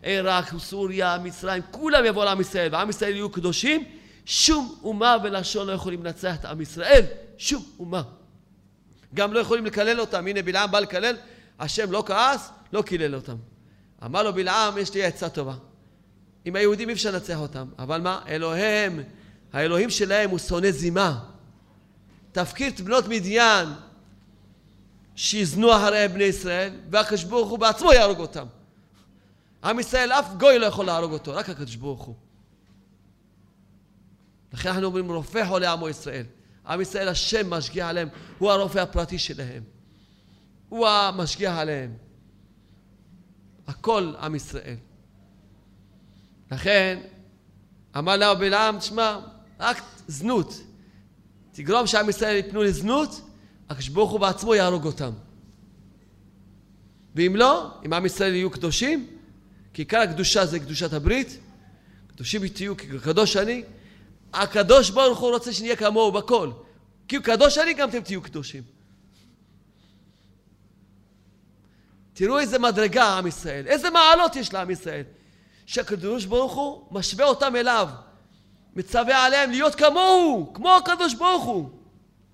[0.03, 3.83] עיראק, סוריה, מצרים, כולם יבואו לעם ישראל, ועם ישראל יהיו קדושים,
[4.25, 7.05] שום אומה ולשון לא יכולים לנצח את עם ישראל,
[7.37, 8.01] שום אומה.
[9.13, 11.15] גם לא יכולים לקלל אותם, הנה בלעם בא לקלל,
[11.59, 13.35] השם לא כעס, לא קילל אותם.
[14.05, 15.53] אמר לו בלעם, יש לי עצה טובה.
[16.45, 18.21] עם היהודים אי אפשר לנצח אותם, אבל מה?
[18.27, 19.03] אלוהים,
[19.53, 21.19] האלוהים שלהם הוא שונא זימה.
[22.31, 23.69] תפקיר את בנות מדיין
[25.15, 28.45] שיזנו אחרי בני ישראל, והקדוש ברוך הוא בעצמו יהרוג אותם.
[29.63, 32.15] עם ישראל, אף גוי לא יכול להרוג אותו, רק הקדוש ברוך הוא.
[34.53, 36.25] לכן אנחנו אומרים רופא חולי עמו ישראל.
[36.67, 39.63] עם ישראל, השם משגיח עליהם, הוא הרופא הפרטי שלהם.
[40.69, 41.93] הוא המשגיח עליהם.
[43.67, 44.75] הכל עם ישראל.
[46.51, 46.99] לכן
[47.97, 49.19] אמר לה בלעם, תשמע,
[49.59, 50.61] רק זנות.
[51.51, 53.21] תגרום שעם ישראל יפנו לזנות,
[53.69, 55.11] הקדוש ברוך בעצמו יהרוג אותם.
[57.15, 59.07] ואם לא, אם עם ישראל יהיו קדושים,
[59.73, 61.37] כי עיקר הקדושה זה קדושת הברית,
[62.07, 63.63] קדושים תהיו כקדוש אני,
[64.33, 66.51] הקדוש ברוך הוא רוצה שנהיה כמוהו בכל.
[67.07, 68.63] כי הוא קדוש אני, גם אתם תהיו קדושים.
[72.13, 75.03] תראו איזה מדרגה עם ישראל, איזה מעלות יש לעם ישראל.
[75.65, 77.89] שהקדוש ברוך הוא משווה אותם אליו,
[78.75, 81.69] מצווה עליהם להיות כמוהו, כמו הקדוש ברוך הוא,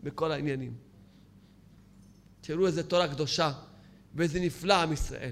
[0.04, 0.74] בכל העניינים.
[2.42, 3.52] תראו איזה תורה קדושה
[4.16, 5.32] ואיזה נפלא עם ישראל.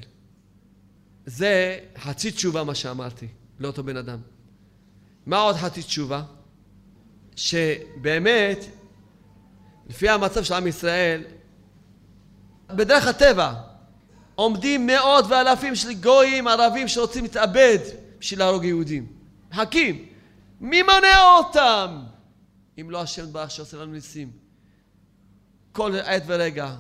[1.25, 3.27] זה חצי תשובה מה שאמרתי
[3.59, 4.19] לאותו בן אדם.
[5.25, 6.23] מה עוד חצי תשובה?
[7.35, 8.65] שבאמת,
[9.89, 11.23] לפי המצב של עם ישראל,
[12.69, 13.53] בדרך הטבע,
[14.35, 17.77] עומדים מאות ואלפים של גויים ערבים שרוצים להתאבד
[18.19, 19.07] בשביל להרוג יהודים.
[19.51, 20.05] מחכים.
[20.61, 22.03] מי מונע אותם?
[22.81, 24.31] אם לא השם ברח שעושה לנו ניסים.
[25.71, 26.75] כל עת ורגע.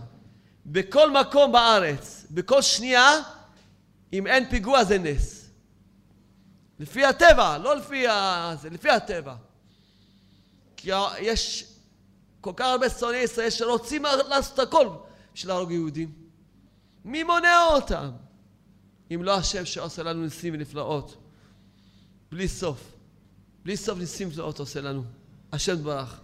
[0.65, 3.11] בכל מקום בארץ, בכל שנייה,
[4.13, 5.49] אם אין פיגוע זה נס.
[6.79, 8.51] לפי הטבע, לא לפי ה...
[8.61, 9.35] זה לפי הטבע.
[11.19, 11.65] יש
[12.41, 14.87] כל כך הרבה שונאי ישראל שרוצים לעשות הכל
[15.33, 16.11] בשביל להרוג יהודים.
[17.05, 18.09] מי מונע אותם?
[19.13, 21.17] אם לא השם שעושה לנו ניסים ונפלאות.
[22.31, 22.91] בלי סוף.
[23.63, 25.03] בלי סוף ניסים ונפלאות עושה לנו.
[25.51, 26.19] השם ברך.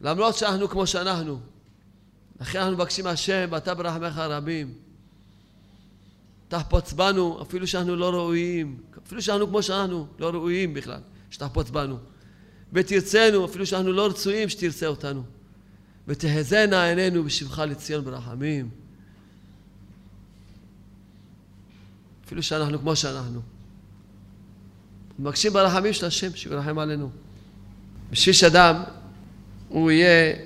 [0.00, 1.40] למרות שאנחנו כמו שאנחנו.
[2.40, 4.74] לכן אנחנו מבקשים השם, ואתה ברחמך רבים.
[6.48, 8.82] תחפוץ בנו, אפילו שאנחנו לא ראויים.
[9.06, 11.98] אפילו שאנחנו כמו שאנחנו, לא ראויים בכלל, שתחפוץ בנו.
[12.74, 15.22] ותרצנו, אפילו שאנחנו לא רצויים, שתרצה אותנו.
[16.08, 18.68] ותהזנה עינינו בשבחה לציון ברחמים.
[22.26, 23.40] אפילו שאנחנו כמו שאנחנו.
[25.18, 27.10] מבקשים ברחמים של השם שירחם עלינו.
[28.10, 28.82] בשביל שאדם
[29.68, 30.36] הוא יהיה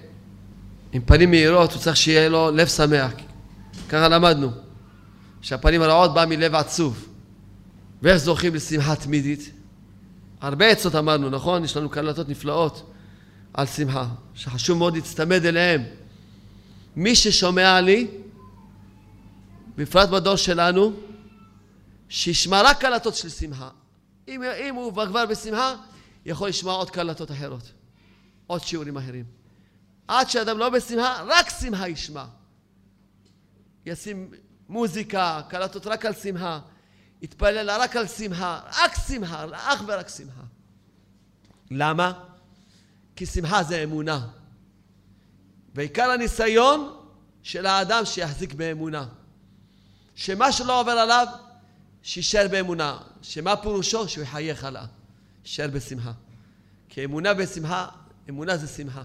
[0.92, 3.12] עם פנים מהירות, הוא צריך שיהיה לו לב שמח.
[3.88, 4.50] ככה למדנו,
[5.40, 7.08] שהפנים הרעות בא מלב עצוב.
[8.02, 9.57] ואיך זוכים לשמחה תמידית?
[10.40, 11.64] הרבה עצות אמרנו, נכון?
[11.64, 12.90] יש לנו קלטות נפלאות
[13.54, 15.84] על שמחה, שחשוב מאוד להצטמד אליהם.
[16.96, 18.06] מי ששומע לי,
[19.76, 20.92] בפרט בדור שלנו,
[22.08, 23.68] שישמע רק קלטות של שמחה.
[24.28, 25.74] אם, אם הוא כבר בשמחה,
[26.26, 27.72] יכול לשמוע עוד קלטות אחרות,
[28.46, 29.24] עוד שיעורים אחרים.
[30.08, 32.24] עד שאדם לא בשמחה, רק שמחה ישמע.
[33.86, 34.30] ישים
[34.68, 36.60] מוזיקה, קלטות רק על שמחה,
[37.22, 40.42] יתפלל רק על שמחה, רק שמחה, אך ורק שמחה.
[41.70, 42.12] למה?
[43.16, 44.26] כי שמחה זה אמונה.
[45.74, 46.96] ועיקר הניסיון
[47.42, 49.06] של האדם שיחזיק באמונה.
[50.14, 51.26] שמה שלא עובר עליו,
[52.02, 52.98] שישאר באמונה.
[53.22, 54.08] שמה פירושו?
[54.08, 54.84] שהוא יחייך הלאה.
[55.44, 56.12] יישאר בשמחה.
[56.88, 57.86] כי אמונה בשמחה,
[58.28, 59.02] אמונה זה שמחה.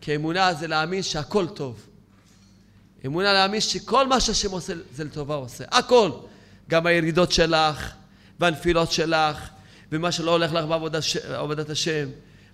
[0.00, 1.86] כי אמונה זה להאמין שהכל טוב.
[3.06, 5.64] אמונה להאמין שכל מה שהשם עושה זה לטובה עושה.
[5.70, 6.10] הכל.
[6.68, 7.92] גם הירידות שלך,
[8.40, 9.48] והנפילות שלך,
[9.92, 12.08] ומה שלא הולך לך בעבודת השם,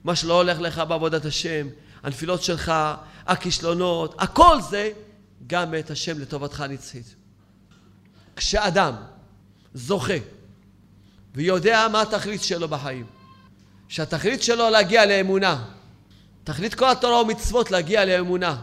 [0.05, 1.69] מה שלא הולך לך בעבודת השם,
[2.03, 2.73] הנפילות שלך,
[3.27, 4.91] הכישלונות, הכל זה
[5.47, 7.15] גם מאת השם לטובתך הנצחית.
[8.37, 8.95] כשאדם
[9.75, 10.15] זוכה
[11.35, 13.07] ויודע מה התכלית שלו בחיים,
[13.89, 15.65] שהתכלית שלו להגיע לאמונה,
[16.45, 18.57] תכלית כל התורה ומצוות להגיע לאמונה.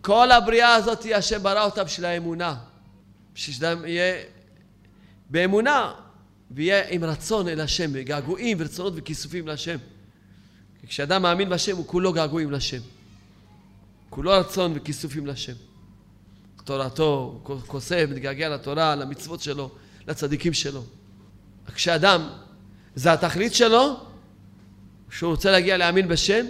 [0.00, 2.54] כל הבריאה הזאת, השם ברא אותה בשביל האמונה.
[3.34, 4.22] בשביל שאדם יהיה
[5.30, 5.92] באמונה
[6.50, 9.76] ויהיה עם רצון אל השם, וגעגועים ורצונות וכיסופים להשם.
[10.86, 12.80] כשאדם מאמין בהשם הוא כולו געגועים לשם.
[14.10, 15.52] כולו רצון וכיסופים לשם.
[16.64, 19.70] תורתו, הוא כוסף, מתגעגע לתורה, למצוות שלו,
[20.08, 20.84] לצדיקים שלו.
[21.74, 22.28] כשאדם,
[22.94, 23.96] זה התכלית שלו,
[25.10, 26.46] שהוא רוצה להגיע להאמין בשם,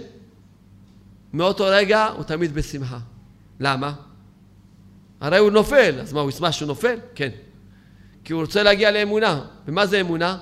[1.33, 2.99] מאותו רגע הוא תמיד בשמחה.
[3.59, 3.93] למה?
[5.19, 6.95] הרי הוא נופל, אז מה, הוא ישמח שהוא נופל?
[7.15, 7.29] כן.
[8.23, 9.45] כי הוא רוצה להגיע לאמונה.
[9.67, 10.37] ומה זה אמונה?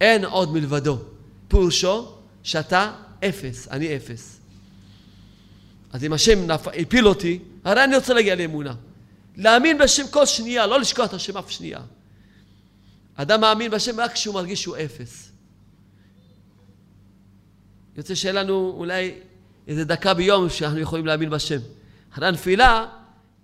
[0.00, 0.98] אין עוד מלבדו.
[1.48, 2.92] פירושו שאתה
[3.24, 4.40] אפס, אני אפס.
[5.92, 6.68] אז אם השם נפ...
[6.68, 8.74] הפיל אותי, הרי אני רוצה להגיע לאמונה.
[9.36, 11.80] להאמין בשם כל שנייה, לא לשכוח את השם אף שנייה.
[13.14, 15.30] אדם מאמין בשם רק כשהוא מרגיש שהוא אפס.
[17.96, 19.14] יוצא שיהיה לנו אולי
[19.68, 21.58] איזה דקה ביום שאנחנו יכולים להאמין בשם.
[22.12, 22.86] אחרי הנפילה,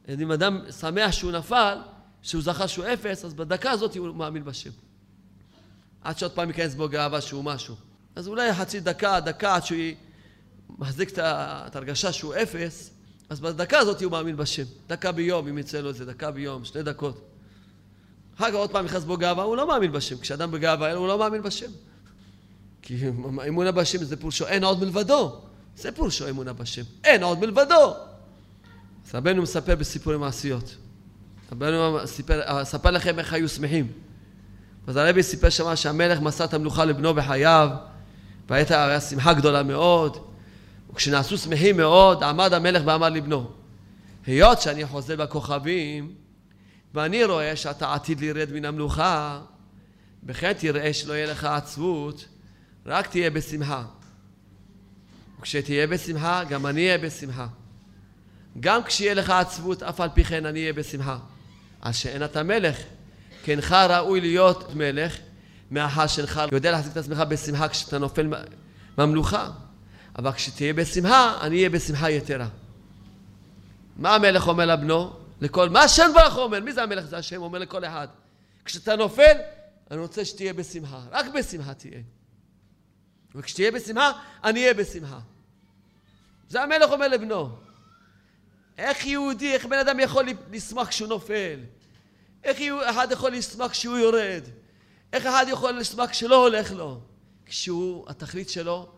[0.08, 1.78] אם אדם שמח שהוא נפל,
[2.24, 4.70] שהוא זכה שהוא אפס, אז בדקה הזאת הוא מאמין בשם.
[6.02, 7.74] עד שעוד פעם ייכנס בו גאווה שהוא משהו.
[8.16, 9.78] אז אולי חצי דקה, דקה עד שהוא
[10.78, 11.18] מחזיק את
[11.74, 12.90] ההרגשה שהוא אפס,
[13.28, 14.62] אז בדקה הזאת הוא מאמין בשם.
[14.86, 17.20] דקה ביום, אם יצא לו איזה דקה ביום, שתי דקות.
[18.36, 20.18] אחר כך עוד פעם נכנס בו גאווה, הוא לא מאמין בשם.
[20.18, 21.70] כשאדם בגאווה, הוא לא מאמין בשם.
[22.82, 23.08] כי
[23.48, 25.40] אמונה בשם זה פורשו, אין עוד מלבדו.
[25.76, 26.82] זה פורשו אמונה בשם.
[27.04, 27.94] אין עוד מלבדו.
[29.06, 30.76] אז רבנו מספר בסיפורי מעשיות.
[31.54, 31.98] רבנו
[32.60, 33.86] מספר לכם איך היו שמחים.
[34.86, 37.68] אז הרבי סיפר שמה שהמלך מסר את המלוכה לבנו בחייו,
[38.48, 40.16] והייתה שמחה גדולה מאוד.
[40.92, 43.50] וכשנעשו שמחים מאוד, עמד המלך ואמר לבנו,
[44.26, 46.14] היות שאני חוזר בכוכבים,
[46.94, 49.40] ואני רואה שאתה עתיד לרד מן המלוכה,
[50.24, 52.26] וכן תראה שלא יהיה לך עצבות,
[52.86, 53.84] רק תהיה בשמחה.
[55.40, 57.46] וכשתהיה בשמחה, גם אני אהיה בשמחה.
[58.60, 61.18] גם כשיהיה לך עצבות, אף על פי כן אני אהיה בשמחה.
[61.84, 62.76] אז שאין אתה מלך,
[63.44, 65.16] כי אינך ראוי להיות מלך,
[65.70, 68.28] מאחר שאינך יודע להחזיק את עצמך בשמחה כשאתה נופל
[68.96, 69.50] מהמלוכה.
[70.18, 72.48] אבל כשתהיה בשמחה, אני אהיה בשמחה יתרה.
[73.96, 75.12] מה המלך אומר לבנו?
[75.40, 76.60] לכל, מה השם ברוך אומר?
[76.60, 77.04] מי זה המלך?
[77.04, 78.08] זה השם אומר לכל אחד.
[78.64, 79.36] כשאתה נופל,
[79.90, 81.00] אני רוצה שתהיה בשמחה.
[81.10, 82.00] רק בשמחה תהיה.
[83.34, 84.12] וכשתהיה בשמחה,
[84.44, 85.18] אני אהיה בשמחה.
[86.48, 87.56] זה המלך אומר לבנו.
[88.78, 91.58] איך יהודי, איך בן אדם יכול לשמוח כשהוא נופל?
[92.44, 92.58] איך
[92.90, 94.42] אחד יכול לשמוח כשהוא יורד?
[95.12, 97.00] איך אחד יכול לשמוח כשלא הולך לו?
[97.46, 98.88] כשהוא, התכלית שלו,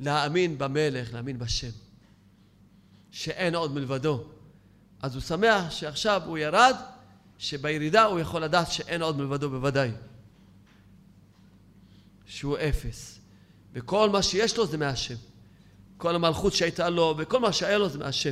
[0.00, 1.70] להאמין במלך, להאמין בשם.
[3.10, 4.24] שאין עוד מלבדו.
[5.02, 6.74] אז הוא שמח שעכשיו הוא ירד,
[7.38, 9.90] שבירידה הוא יכול לדעת שאין עוד מלבדו בוודאי.
[12.26, 13.18] שהוא אפס.
[13.72, 15.14] וכל מה שיש לו זה מהשם.
[15.96, 18.30] כל המלכות שהייתה לו וכל מה שהיה לו זה מהשם.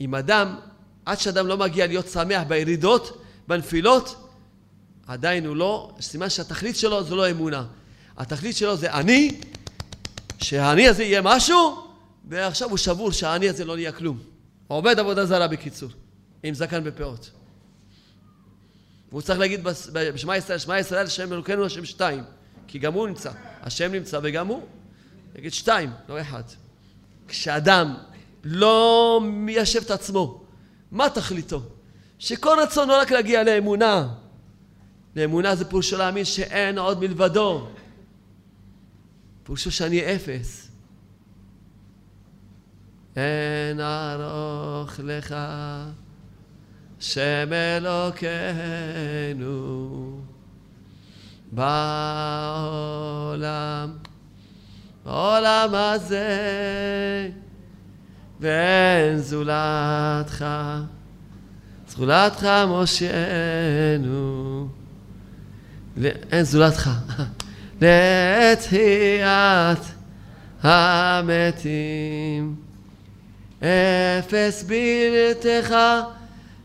[0.00, 0.56] אם אדם,
[1.04, 4.28] עד שאדם לא מגיע להיות שמח בירידות, בנפילות,
[5.06, 7.64] עדיין הוא לא, סימן שהתכלית שלו זו לא אמונה.
[8.18, 9.40] התכלית שלו זה אני,
[10.42, 11.86] שהאני הזה יהיה משהו,
[12.28, 14.18] ועכשיו הוא שבור שהאני הזה לא נהיה כלום.
[14.68, 15.90] עובד עבודה זרה בקיצור,
[16.42, 17.30] עם זקן בפאות.
[19.10, 19.60] והוא צריך להגיד
[19.92, 22.24] בשמע ישראל, שמע ישראל, השם אלוקינו, השם שתיים.
[22.68, 23.30] כי גם הוא נמצא.
[23.62, 24.62] השם נמצא וגם הוא.
[25.36, 26.42] יגיד שתיים, לא אחד.
[27.28, 27.94] כשאדם
[28.44, 30.44] לא מיישב את עצמו,
[30.90, 31.62] מה תכליתו?
[32.22, 34.08] שכל רצונו רק להגיע לאמונה.
[35.16, 37.68] לאמונה זה פירושו להאמין שאין עוד מלבדו.
[39.42, 40.70] פירושו שאני אפס.
[43.16, 45.36] אין ארוך לך
[47.00, 48.30] שם אלוקינו
[51.52, 52.32] בעולם,
[55.04, 57.30] בעולם הזה,
[58.40, 60.44] ואין זולתך,
[61.96, 64.68] זולתך מושענו,
[66.32, 66.90] אין זולתך,
[67.82, 69.78] לתחיית
[70.62, 72.54] המתים,
[73.58, 75.74] אפס בלתך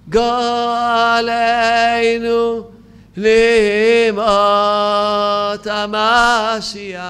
[0.10, 1.48] גואלנו
[3.18, 4.28] לימות
[5.70, 7.02] המשיח.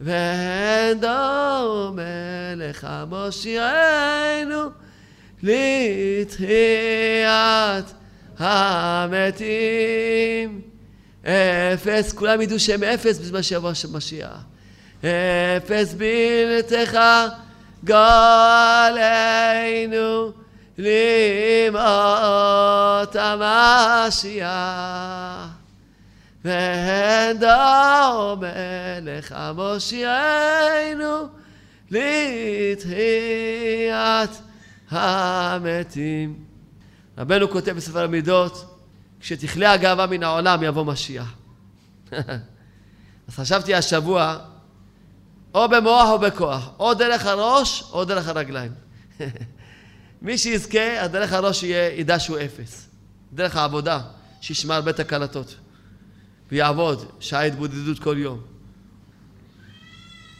[0.00, 4.81] ואין דומה לך מושיענו
[5.42, 6.34] לתחיית
[8.38, 9.52] המתים.
[11.24, 14.36] אפס, כולם ידעו שהם אפס בזמן שיבוא השם משיח
[15.56, 16.98] אפס בלתך
[17.84, 19.12] גואלנו
[20.78, 21.76] לימות
[23.18, 24.48] המשיח.
[26.44, 28.48] ואין דומה
[29.02, 31.28] לך מושיענו
[31.90, 32.82] לתחיית
[34.92, 36.44] המתים.
[37.18, 38.78] רבנו כותב בספר המידות,
[39.20, 41.34] כשתכלה הגאווה מן העולם יבוא משיח.
[43.28, 44.38] אז חשבתי השבוע,
[45.54, 48.72] או במוח או בכוח, או דרך הראש או דרך הרגליים.
[50.22, 52.88] מי שיזכה, הדרך הראש יהיה, ידע שהוא אפס.
[53.32, 54.00] דרך העבודה,
[54.40, 55.56] שישמע הרבה תקלטות.
[56.52, 58.40] ויעבוד שעה התבודדות כל יום.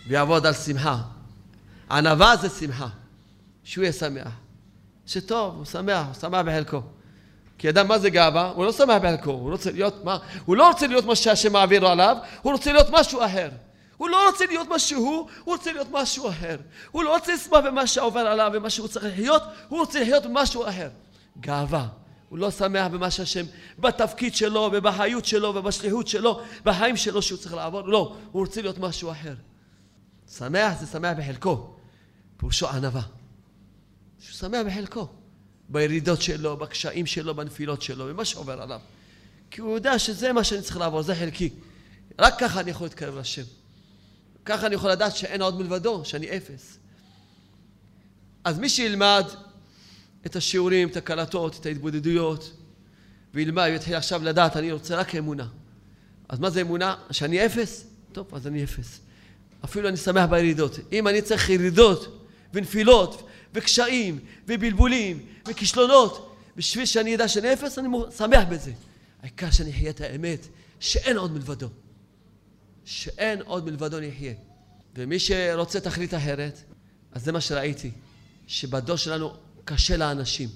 [0.09, 0.99] ויעבוד על שמחה.
[1.91, 2.89] ענווה זה שמחה.
[3.65, 4.42] שהוא יהיה שמח.
[5.13, 6.83] שטוב, הוא שמח, הוא שמח בחלקו.
[7.59, 8.53] כי אדם, מה זה גאווה?
[8.55, 10.19] הוא לא שמח בחלקו, הוא רוצה להיות מה?
[10.45, 13.49] הוא לא רוצה להיות מה שהשם מעביר עליו, הוא רוצה להיות משהו אחר.
[13.97, 16.57] הוא לא רוצה להיות מה שהוא, הוא רוצה להיות משהו אחר.
[16.91, 20.69] הוא לא רוצה לשמוח במה שעובר עליו ומה שהוא צריך לחיות, הוא רוצה לחיות במשהו
[20.69, 20.89] אחר.
[21.41, 21.87] גאווה.
[22.29, 23.45] הוא לא שמח במה שהשם,
[23.79, 27.81] בתפקיד שלו, ובחיות שלו, ובשליחות שלו, בחיים שלו שהוא צריך לעבור.
[27.81, 29.35] לא, הוא רוצה להיות משהו אחר.
[30.37, 31.67] שמח זה שמח בחלקו.
[32.37, 33.03] פירושו ענווה.
[34.23, 35.09] שהוא שמח בחלקו.
[35.69, 38.81] בירידות שלו, בקשיים שלו, בנפילות שלו, במה שעובר עליו.
[39.51, 41.51] כי הוא יודע שזה מה שאני צריך לעבור, זה חלקי.
[42.19, 43.43] רק ככה אני יכול להתקרב לשם.
[44.45, 46.79] ככה אני יכול לדעת שאין עוד מלבדו, שאני אפס.
[48.45, 49.25] אז מי שילמד
[50.27, 52.53] את השיעורים, את הקלטות, את ההתבודדויות,
[53.35, 55.49] וילמד, ויתחיל עכשיו לדעת, אני רוצה רק אמונה.
[56.29, 56.95] אז מה זה אמונה?
[57.11, 57.87] שאני אפס?
[58.13, 59.01] טוב, אז אני אפס.
[59.65, 60.79] אפילו אני שמח בירידות.
[60.93, 68.45] אם אני צריך ירידות ונפילות וקשיים ובלבולים וכישלונות בשביל שאני אדע שאני אפס, אני שמח
[68.51, 68.73] בזה.
[69.23, 70.47] העיקר שאני אחיה את האמת,
[70.81, 71.69] שאין עוד מלבדו.
[72.85, 74.35] שאין עוד מלבדו נחיה.
[74.97, 76.63] ומי שרוצה תכלית אחרת,
[77.13, 77.91] אז זה מה שראיתי,
[78.47, 79.33] שבדור שלנו
[79.65, 80.49] קשה לאנשים,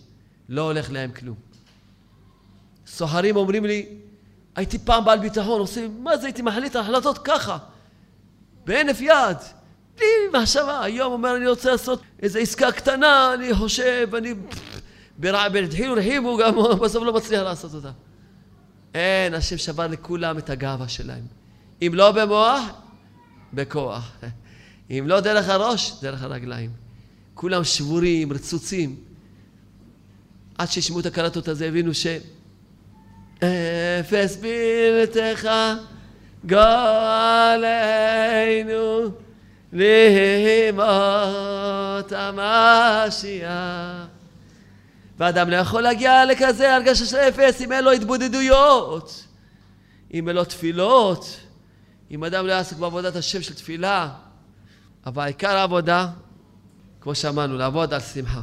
[0.49, 1.37] לא הולך להם כלום.
[2.87, 3.87] סוהרים אומרים לי,
[4.57, 7.59] הייתי פעם בעל ביטחון, עושים, מה זה הייתי מחליט החלטות ככה,
[8.65, 9.37] בהינף יד,
[9.97, 10.83] בלי מחשבה.
[10.83, 14.35] היום אומר, אני רוצה לעשות איזו עסקה קטנה, אני חושב, אני...
[15.19, 17.91] בדחילו רחימו גם בסוף לא מצליח לעשות אותה.
[18.95, 21.25] אין, השם שבר לכולם את הגאווה שלהם.
[21.83, 22.63] אם לא במוח,
[23.53, 24.13] בכוח.
[24.91, 26.71] אם לא דרך הראש, דרך הרגליים.
[27.35, 28.97] כולם שבורים, רצוצים.
[30.59, 32.07] עד שישמעו את הקלטות הזה, הבינו ש...
[33.39, 35.49] אפס בלתך
[36.45, 36.67] גואלנו
[39.77, 40.87] לימות
[42.13, 43.51] המשיח.
[45.19, 49.25] ואדם לא יכול להגיע לכזה הרגשה של אפס אם אין לו התבודדויות,
[50.15, 51.41] אם אין לו תפילות,
[52.11, 54.09] אם אדם לא יעסק בעבודת השם של תפילה.
[55.07, 56.09] אבל עיקר העבודה,
[57.01, 58.41] כמו שאמרנו, לעבוד על שמחה.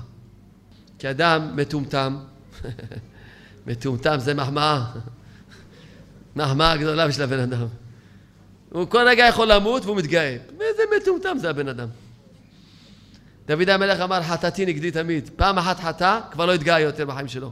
[0.99, 2.17] כי אדם מטומטם,
[3.67, 4.85] מטומטם זה מחמאה,
[6.35, 7.67] מחמאה גדולה בשביל הבן אדם.
[8.73, 10.37] הוא כל רגע יכול למות והוא מתגאה.
[10.61, 11.87] איזה מטומטם זה הבן אדם.
[13.47, 15.29] דוד המלך אמר, חטאתי נגדי תמיד.
[15.35, 17.51] פעם אחת חטא, כבר לא יתגאה יותר בחיים שלו.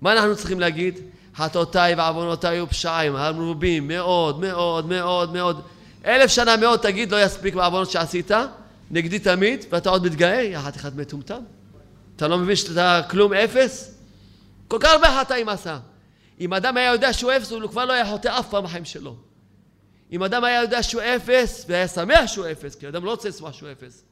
[0.00, 0.98] מה אנחנו צריכים להגיד?
[1.36, 5.62] חטאותיי ועוונותיי ופשעים המרובים מאוד מאוד מאוד מאוד
[6.04, 8.30] אלף שנה מאוד תגיד, לא יספיק בעוונות שעשית,
[8.90, 11.40] נגדי תמיד, ואתה עוד מתגאה, יא חתיכת מטומטם.
[12.16, 13.94] אתה לא מבין שאתה כלום אפס?
[14.68, 15.78] כל כך הרבה חטאים עשה.
[16.40, 19.27] אם אדם היה יודע שהוא אפס, הוא כבר לא היה חוטא אף פעם בחיים שלו.
[20.12, 23.52] אם אדם היה יודע שהוא אפס, והיה שמח שהוא אפס, כי אדם לא רוצה לשמוח
[23.52, 24.04] שהוא אפס.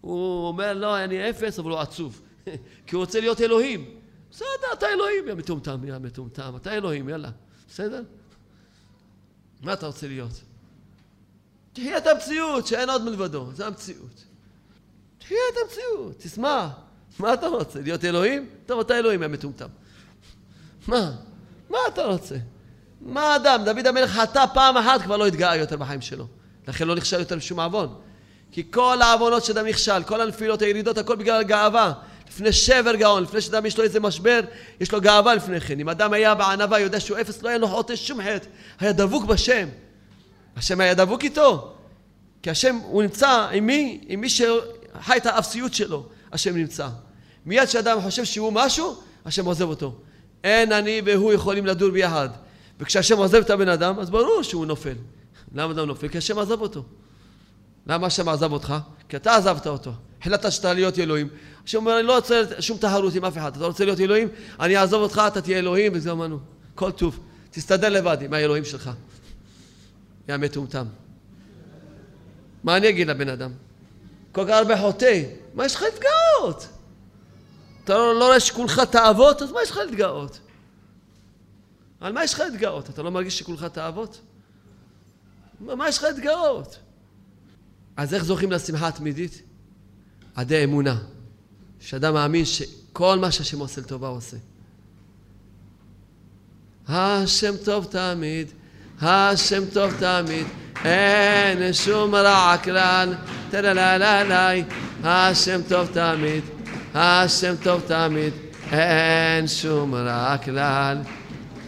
[0.00, 2.20] הוא אומר, לא, אני אפס, אבל הוא עצוב.
[2.86, 4.00] כי הוא רוצה להיות אלוהים.
[4.30, 7.30] בסדר, אתה אלוהים, יא מטומטם, יא מטומטם, אתה אלוהים, יאללה.
[7.68, 8.02] בסדר?
[9.62, 10.40] מה אתה רוצה להיות?
[11.72, 14.24] תחיה את המציאות, שאין עוד מלבדו, זה המציאות.
[15.18, 16.70] תחיה את המציאות, תשמח.
[17.18, 17.80] מה אתה רוצה?
[17.80, 18.48] להיות אלוהים?
[18.66, 19.68] טוב, אתה אלוהים, יא מטומטם.
[20.88, 21.16] מה?
[21.70, 22.36] מה אתה רוצה?
[23.00, 23.64] מה אדם?
[23.64, 26.26] דוד המלך חטא פעם אחת, כבר לא התגאה יותר בחיים שלו.
[26.68, 27.94] לכן לא נכשל יותר בשום עוון.
[28.52, 31.92] כי כל העוונות שאדם נכשל, כל הנפילות, הירידות, הכל בגלל הגאווה.
[32.28, 34.40] לפני שבר גאון, לפני שאדם יש לו איזה משבר,
[34.80, 35.80] יש לו גאווה לפני כן.
[35.80, 38.46] אם אדם היה בענווה, יודע שהוא אפס, לא היה לו חוטא שום חטא.
[38.80, 39.68] היה דבוק בשם.
[40.56, 41.72] השם היה דבוק איתו.
[42.42, 44.00] כי השם, הוא נמצא עם מי?
[44.08, 46.06] עם מי שחי את האפסיות שלו.
[46.32, 46.88] השם נמצא.
[47.46, 49.94] מיד כשאדם חושב שהוא משהו, השם עוזב אותו.
[50.44, 52.28] אין אני והוא יכולים לדור ביחד.
[52.80, 54.94] וכשהשם עוזב את הבן אדם, אז ברור שהוא נופל.
[55.54, 56.08] למה אדם נופל?
[56.08, 56.84] כי השם עזב אותו.
[57.86, 58.74] למה השם עזב אותך?
[59.08, 59.92] כי אתה עזבת אותו.
[60.20, 61.28] החלטת שאתה להיות אלוהים.
[61.64, 63.56] השם אומר, אני לא רוצה שום תחרות עם אף אחד.
[63.56, 64.28] אתה רוצה להיות אלוהים?
[64.60, 66.38] אני אעזוב אותך, אתה תהיה אלוהים, וזה אמרנו.
[66.74, 67.20] כל טוב.
[67.50, 68.90] תסתדר לבד עם האלוהים שלך.
[70.28, 70.86] יא מטומטם.
[72.64, 73.50] מה אני אגיד לבן אדם?
[74.32, 75.22] כל כך הרבה חוטא,
[75.54, 76.68] מה יש לך להתגאות?
[77.84, 80.40] אתה לא, לא רואה שכולך תאוות, אז מה יש לך להתגאות?
[82.00, 82.90] על מה יש לך להתגאות?
[82.90, 84.20] אתה לא מרגיש שכולך תאוות?
[85.60, 86.78] מה יש לך להתגאות?
[87.96, 89.42] אז איך זוכים לשמחה התמידית?
[90.34, 90.98] עדי אמונה.
[91.80, 94.36] שאדם מאמין שכל מה שהשם עושה לטובה עושה.
[96.88, 98.48] השם טוב תמיד,
[99.00, 100.46] השם טוב תמיד,
[100.84, 103.14] אין שום רע כלל,
[103.50, 104.64] טרלללי,
[105.04, 106.44] השם טוב תמיד,
[106.94, 108.32] השם טוב תמיד,
[108.72, 110.98] אין שום רע כלל.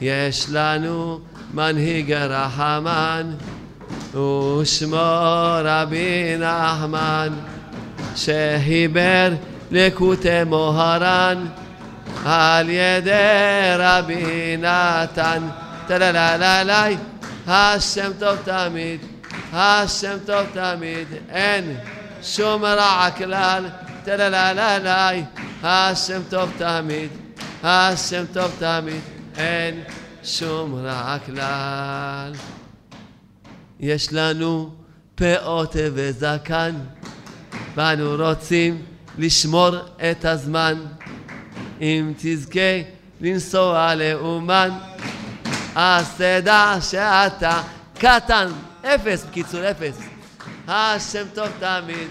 [0.02, 1.20] יש לנו
[1.54, 3.30] מנהיג רחמן,
[4.10, 7.28] ושמו רבי נחמן,
[8.16, 9.28] שחיבר
[9.70, 11.46] לקוטי מוהרן
[12.24, 15.48] על ידי רבי נתן.
[15.86, 16.96] טלללי,
[17.46, 19.00] השם טוב תמיד,
[19.52, 21.76] השם טוב תמיד, אין
[22.22, 23.64] שום רע כלל.
[24.04, 25.22] טלללי,
[25.62, 27.08] השם טוב תמיד,
[27.62, 29.11] השם טוב תמיד.
[29.36, 29.82] אין
[30.24, 32.32] שום רע כלל.
[33.80, 34.70] יש לנו
[35.14, 36.74] פאות וזקן,
[37.74, 38.82] ואנו רוצים
[39.18, 39.70] לשמור
[40.10, 40.74] את הזמן.
[41.80, 42.80] אם תזכה
[43.20, 44.70] לנסוע לאומן,
[45.74, 47.62] אז תדע שאתה
[47.98, 48.48] קטן,
[48.82, 49.98] אפס, בקיצור אפס.
[50.68, 52.08] השם טוב תמיד,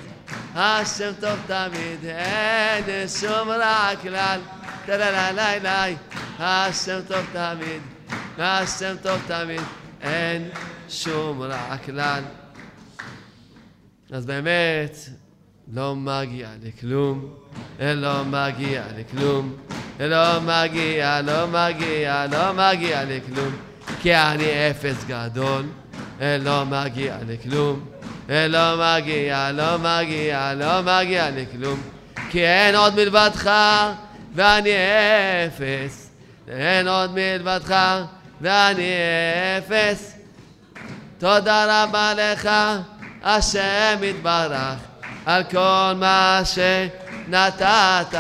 [0.56, 4.40] השם טוב תמיד, אין שום רע כלל.
[4.86, 5.96] טלללי,
[6.44, 7.82] השם טוב תמיד,
[8.38, 9.62] השם טוב תמיד,
[10.02, 10.50] אין
[10.90, 12.24] שום רע כלל.
[14.12, 14.98] אז באמת,
[15.74, 17.34] לא מגיע לכלום,
[17.80, 19.56] לא מגיע לכלום,
[20.00, 23.56] לא מגיע, לא מגיע, לא מגיע לכלום,
[24.02, 25.66] כי אני אפס גדול,
[26.22, 27.86] לא מגיע לכלום,
[28.30, 31.82] לא מגיע, לא מגיע, לא מגיע לכלום,
[32.30, 33.52] כי אין עוד מלבדך
[34.36, 34.70] ואני
[35.48, 36.01] אפס,
[36.52, 38.02] אין עוד מלבדך
[38.42, 38.94] ואני
[39.58, 40.16] אפס.
[41.18, 42.50] תודה רבה לך,
[43.24, 44.80] השם יתברך,
[45.26, 48.14] על כל מה שנתת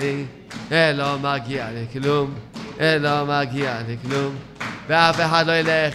[0.00, 0.24] לי.
[0.70, 2.34] לא מגיע לכלום,
[2.80, 4.36] לא מגיע לכלום,
[4.88, 5.94] ואף אחד לא ילך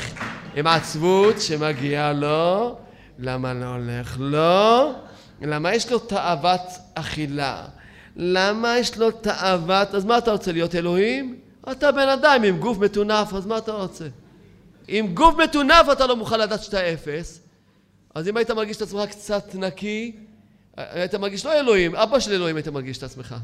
[0.55, 2.77] עם עצבות שמגיע לו.
[3.19, 4.93] למה לא הולך לו?
[5.41, 6.61] למה יש לו תאוות
[6.95, 7.61] אכילה?
[8.15, 9.95] למה יש לו תאוות?
[9.95, 11.42] אז מה אתה רוצה להיות אלוהים?
[11.71, 14.07] אתה בן אדם עם גוף מטונף, אז מה אתה רוצה?
[14.87, 17.39] עם גוף מטונף אתה לא מוכן לדעת שאתה אפס,
[18.15, 20.15] אז אם היית מרגיש את עצמך קצת נקי,
[20.77, 23.35] היית מרגיש לא אלוהים, אבא של אלוהים היית מרגיש את עצמך.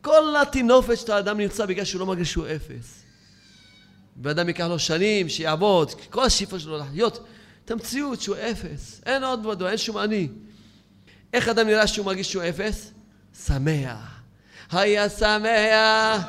[0.00, 3.02] כל הטינופת שאתה אדם נמצא בגלל שהוא לא מרגיש שהוא אפס.
[4.22, 7.26] ואדם ייקח לו שנים, שיעבוד, כל השאיפה שלו לחיות
[7.64, 9.00] את המציאות שהוא אפס.
[9.06, 10.28] אין עוד מדוע, אין שום אני.
[11.32, 12.92] איך אדם נראה שהוא מרגיש שהוא אפס?
[13.46, 14.13] שמח.
[14.72, 16.22] היה שמח,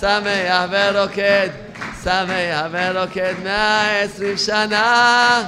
[0.00, 1.48] שמח ורוקד,
[2.02, 5.46] שמח ורוקד מאה עשרים שנה.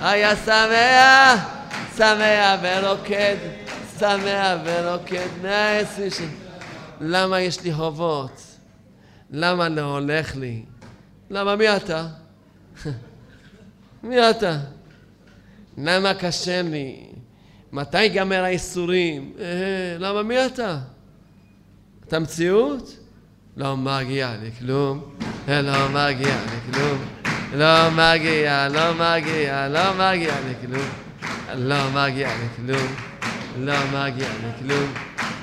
[0.00, 1.48] היה שמח,
[1.96, 3.36] שמח ורוקד,
[3.98, 6.26] שמח ורוקד מאה עשרים שנה.
[7.00, 8.42] למה יש לי חובות?
[9.30, 10.62] למה לא הולך לי?
[11.30, 12.06] למה מי אתה?
[14.02, 14.58] מי אתה?
[15.78, 17.06] למה קשה לי?
[17.72, 19.32] מתי ייגמר האיסורים?
[19.40, 19.44] אה,
[19.98, 20.78] למה מי אתה?
[22.14, 22.96] אתה מציאות?
[23.56, 25.14] לא מגיע לי כלום,
[25.48, 26.98] לא מגיע לי כלום,
[27.54, 30.88] לא מגיע, לא מגיע, לא מגיע לי כלום,
[31.54, 32.94] לא מגיע לי כלום,
[33.58, 34.92] לא מגיע לי כלום,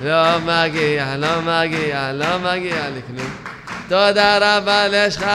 [0.02, 3.32] לא מגיע, לא מגיע, לא מגיע לי כלום.
[3.88, 5.26] תודה רבה לך,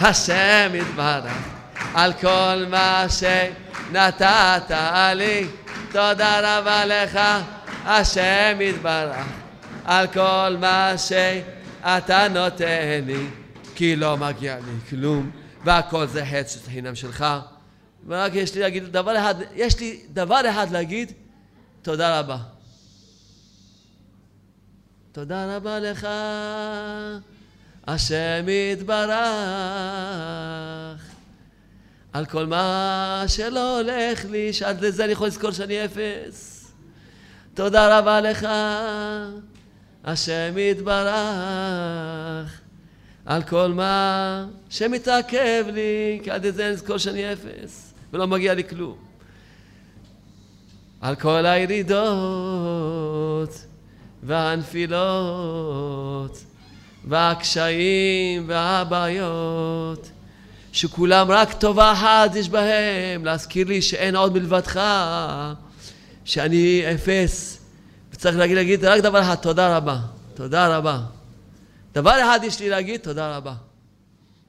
[0.00, 1.32] השם יתברך,
[1.94, 4.70] על כל מה שנתת
[5.14, 5.46] לי.
[5.92, 7.20] תודה רבה לך,
[7.86, 9.26] השם יתברך,
[9.88, 13.26] על כל מה שאתה נותן לי,
[13.74, 15.30] כי לא מגיע לי כלום,
[15.64, 17.24] והכל זה חץ חינם שלך.
[18.06, 21.12] ורק יש לי להגיד דבר אחד, יש לי דבר אחד להגיד,
[21.82, 22.36] תודה רבה.
[25.12, 26.08] תודה רבה לך,
[27.86, 29.12] השם יתברך,
[32.12, 36.70] על כל מה שלא הולך לי, שעד לזה אני יכול לזכור שאני אפס.
[37.54, 38.46] תודה רבה לך,
[40.04, 42.60] השם יתברך,
[43.26, 48.96] על כל מה שמתעכב לי, כי עד אני אזכור שאני אפס, ולא מגיע לי כלום.
[51.00, 52.84] על כל הירידות
[54.22, 55.58] והנפילות
[57.04, 60.10] והקשיים והבעיות
[60.72, 64.80] שכולם רק טובה אחת יש בהם, להזכיר לי שאין עוד מלבדך,
[66.24, 67.57] שאני אפס,
[68.18, 70.00] וצריך להגיד, להגיד רק דבר אחד, תודה רבה,
[70.34, 71.00] תודה רבה.
[71.94, 73.54] דבר אחד יש לי להגיד, תודה רבה.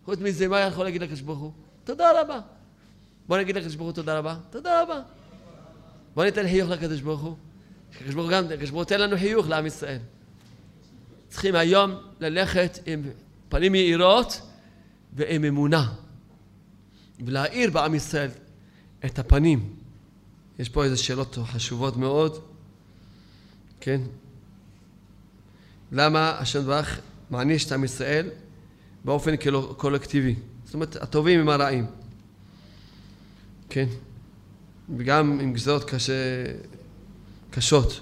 [0.05, 1.51] חוץ מזה, מה יכול להגיד לקדוש ברוך הוא?
[1.83, 2.39] תודה רבה.
[3.27, 5.01] בוא נגיד לקדוש ברוך הוא תודה רבה, תודה רבה.
[6.15, 7.35] בוא ניתן חיוך לקדוש ברוך הוא.
[7.95, 9.99] הקדוש ברוך הוא גם, הקדוש ברוך הוא תן לנו חיוך לעם ישראל.
[11.29, 13.03] צריכים היום ללכת עם
[13.49, 14.41] פנים יאירות
[15.13, 15.93] ועם אמונה.
[17.25, 18.29] ולהאיר בעם ישראל
[19.05, 19.75] את הפנים.
[20.59, 22.48] יש פה איזה שאלות חשובות מאוד,
[23.81, 24.01] כן?
[25.91, 26.99] למה השם ברך
[27.29, 28.29] מעניש את עם ישראל
[29.05, 29.35] באופן
[29.77, 30.35] קולקטיבי?
[30.65, 31.85] זאת אומרת, הטובים עם הרעים,
[33.69, 33.85] כן?
[34.97, 36.13] וגם עם גזרות קשה,
[37.51, 38.01] קשות.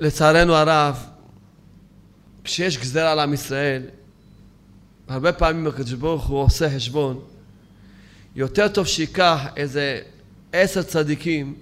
[0.00, 1.06] לצערנו הרב,
[2.44, 3.82] כשיש גזרה על עם ישראל,
[5.08, 7.20] הרבה פעמים הקדוש ברוך הוא עושה חשבון
[8.36, 10.00] יותר טוב שייקח איזה
[10.52, 11.54] עשר צדיקים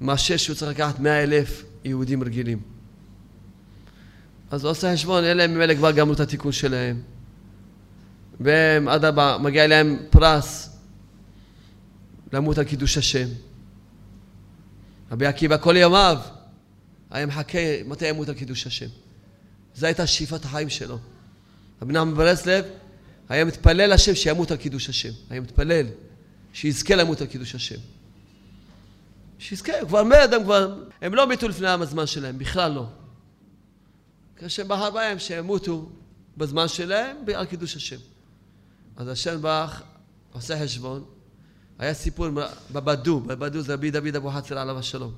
[0.00, 2.60] מאשר שהוא צריך לקחת מאה אלף יהודים רגילים.
[4.50, 7.02] אז הוא עושה חשבון, אלה ממילא כבר גמרו את התיקון שלהם.
[8.40, 10.76] והם, הבא, מגיע להם פרס
[12.32, 13.28] למות על קידוש השם.
[15.12, 16.18] רבי עקיבא כל ימיו
[17.10, 18.86] היה מחכה מתי ימות על קידוש השם.
[19.74, 20.98] זו הייתה שאיפת החיים שלו.
[21.82, 22.64] רבי נחמן ברסלב
[23.28, 25.12] היה מתפלל השם שימות על קידוש השם.
[25.30, 25.86] היה מתפלל
[26.52, 27.78] שיזכה למות על קידוש השם.
[29.40, 30.84] שיזכה, כבר מת, הם כבר...
[31.02, 32.86] הם לא מתו לפני הזמן שלהם, בכלל לא.
[34.36, 35.88] כאשר בחר בהם שימותו
[36.36, 37.96] בזמן שלהם על קידוש השם.
[38.96, 39.82] אז השם ברח,
[40.32, 41.04] עושה חשבון.
[41.78, 42.26] היה סיפור
[42.72, 45.12] בבדו, בבדו זה רבי דוד אבוחצירא עליו השלום.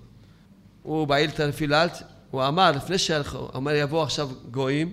[0.82, 4.92] הוא בעיל תרפילת, הוא אמר, לפני שהלכו, הוא אומר יבואו עכשיו גויים,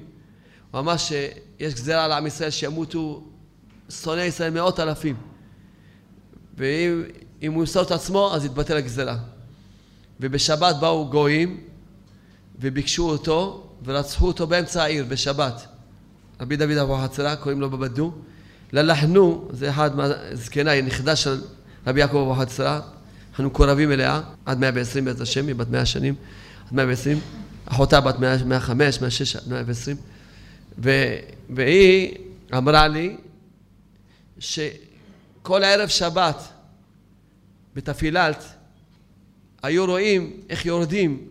[0.71, 3.27] הוא אמר שיש גזירה על עם ישראל שימותו
[3.89, 5.15] שונאי ישראל מאות אלפים.
[6.57, 7.03] ואם
[7.47, 9.17] הוא ימסור את עצמו, אז יתבטל הגזירה.
[10.19, 11.57] ובשבת באו גויים
[12.59, 15.67] וביקשו אותו ורצחו אותו באמצע העיר בשבת.
[16.41, 18.13] רבי דוד אבוחצירא, קוראים לו בבדו.
[18.73, 21.41] ללחנו, זה אחד מהזקנה, היא נכדה של
[21.87, 22.79] רבי יעקב אבוחצירא,
[23.29, 26.15] אנחנו מקורבים אליה, עד מאה ועשרים בעזרת השם, היא בת מאה שנים,
[26.67, 27.19] עד מאה ועשרים.
[27.65, 29.97] אחותה בת מאה חמש, מאה שש, עד מאה ועשרים.
[31.49, 32.15] והיא
[32.57, 33.17] אמרה לי
[34.39, 36.43] שכל ערב שבת
[37.75, 38.43] בתפילת
[39.63, 41.27] היו רואים איך יורדים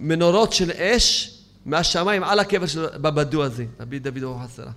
[0.00, 1.34] מנורות של אש
[1.66, 4.72] מהשמיים על הקבר של בבדו הזה, רבי דוד אבו חסרה,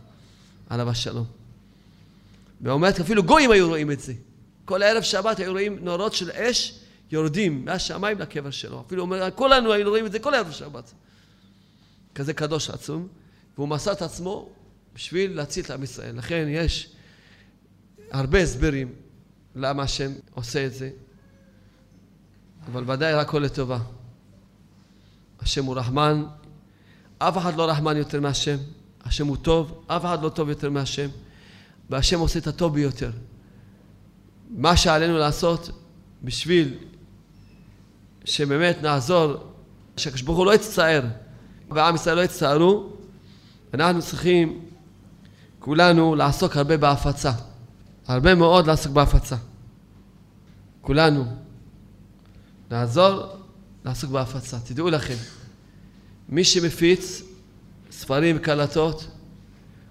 [0.69, 1.25] עליו השלום.
[2.61, 4.13] ואומרת, אפילו גויים היו רואים את זה.
[4.65, 6.79] כל ערב שבת היו רואים נורות של אש
[7.11, 8.83] יורדים מהשמיים לקבר שלו.
[8.87, 10.93] אפילו אומר, כולנו היינו רואים את זה כל ערב שבת.
[12.15, 13.07] כזה קדוש עצום.
[13.57, 14.49] והוא מסר את עצמו
[14.95, 16.17] בשביל להציל את עם ישראל.
[16.17, 16.89] לכן יש
[18.11, 18.93] הרבה הסברים
[19.55, 20.89] למה השם עושה את זה,
[22.65, 23.79] אבל ודאי רק הכל לטובה.
[25.39, 26.23] השם הוא רחמן,
[27.17, 28.57] אף אחד לא רחמן יותר מהשם.
[29.03, 31.09] השם הוא טוב, אף אחד לא טוב יותר מהשם.
[31.89, 33.11] והשם עושה את הטוב ביותר.
[34.49, 35.69] מה שעלינו לעשות
[36.23, 36.77] בשביל
[38.25, 39.33] שבאמת נעזור,
[39.97, 41.01] שהקדוש ברוך הוא לא יצטער
[41.69, 42.89] ועם ישראל לא יצטערו,
[43.73, 44.65] אנחנו צריכים
[45.59, 47.31] כולנו לעסוק הרבה בהפצה.
[48.07, 49.35] הרבה מאוד לעסוק בהפצה.
[50.81, 51.25] כולנו,
[52.71, 53.25] לעזור,
[53.85, 54.57] לעסוק בהפצה.
[54.59, 55.15] תדעו לכם,
[56.29, 57.21] מי שמפיץ
[57.91, 59.07] ספרים וקלטות,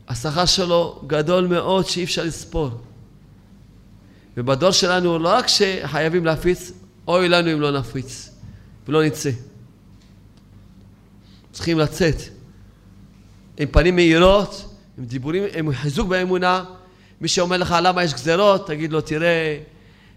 [0.09, 2.71] השכר שלו גדול מאוד שאי אפשר לספור.
[4.37, 6.73] ובדור שלנו לא רק שחייבים להפיץ,
[7.09, 8.31] אוי לנו אם לא נפיץ
[8.89, 9.31] ולא נצא.
[11.53, 12.17] צריכים לצאת
[13.59, 16.65] עם פנים מהירות, עם דיבורים, עם חיזוק באמונה.
[17.21, 19.59] מי שאומר לך למה יש גזרות, תגיד לו תראה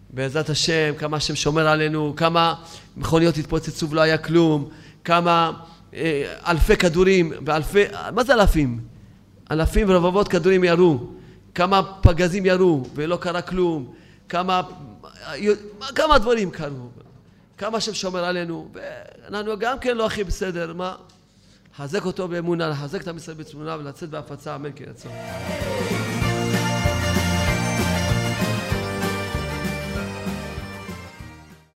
[0.09, 2.55] בעזרת השם כמה השם שומר עלינו, כמה
[2.97, 4.69] מכוניות התפוצצו ולא היה כלום,
[5.03, 5.51] כמה
[5.93, 8.79] אה, אלפי כדורים ואלפי, מה זה אלפים?
[9.51, 10.99] אלפים ורבבות כדורים ירו,
[11.55, 13.93] כמה פגזים ירו ולא קרה כלום,
[14.29, 14.61] כמה,
[15.95, 16.89] כמה דברים קרו,
[17.57, 20.95] כמה השם שומר עלינו, ואנחנו גם כן לא הכי בסדר, מה?
[21.73, 25.09] לחזק אותו באמונה, לחזק את המשרד בתמונה ולצאת בהפצה, אמן כן יצא.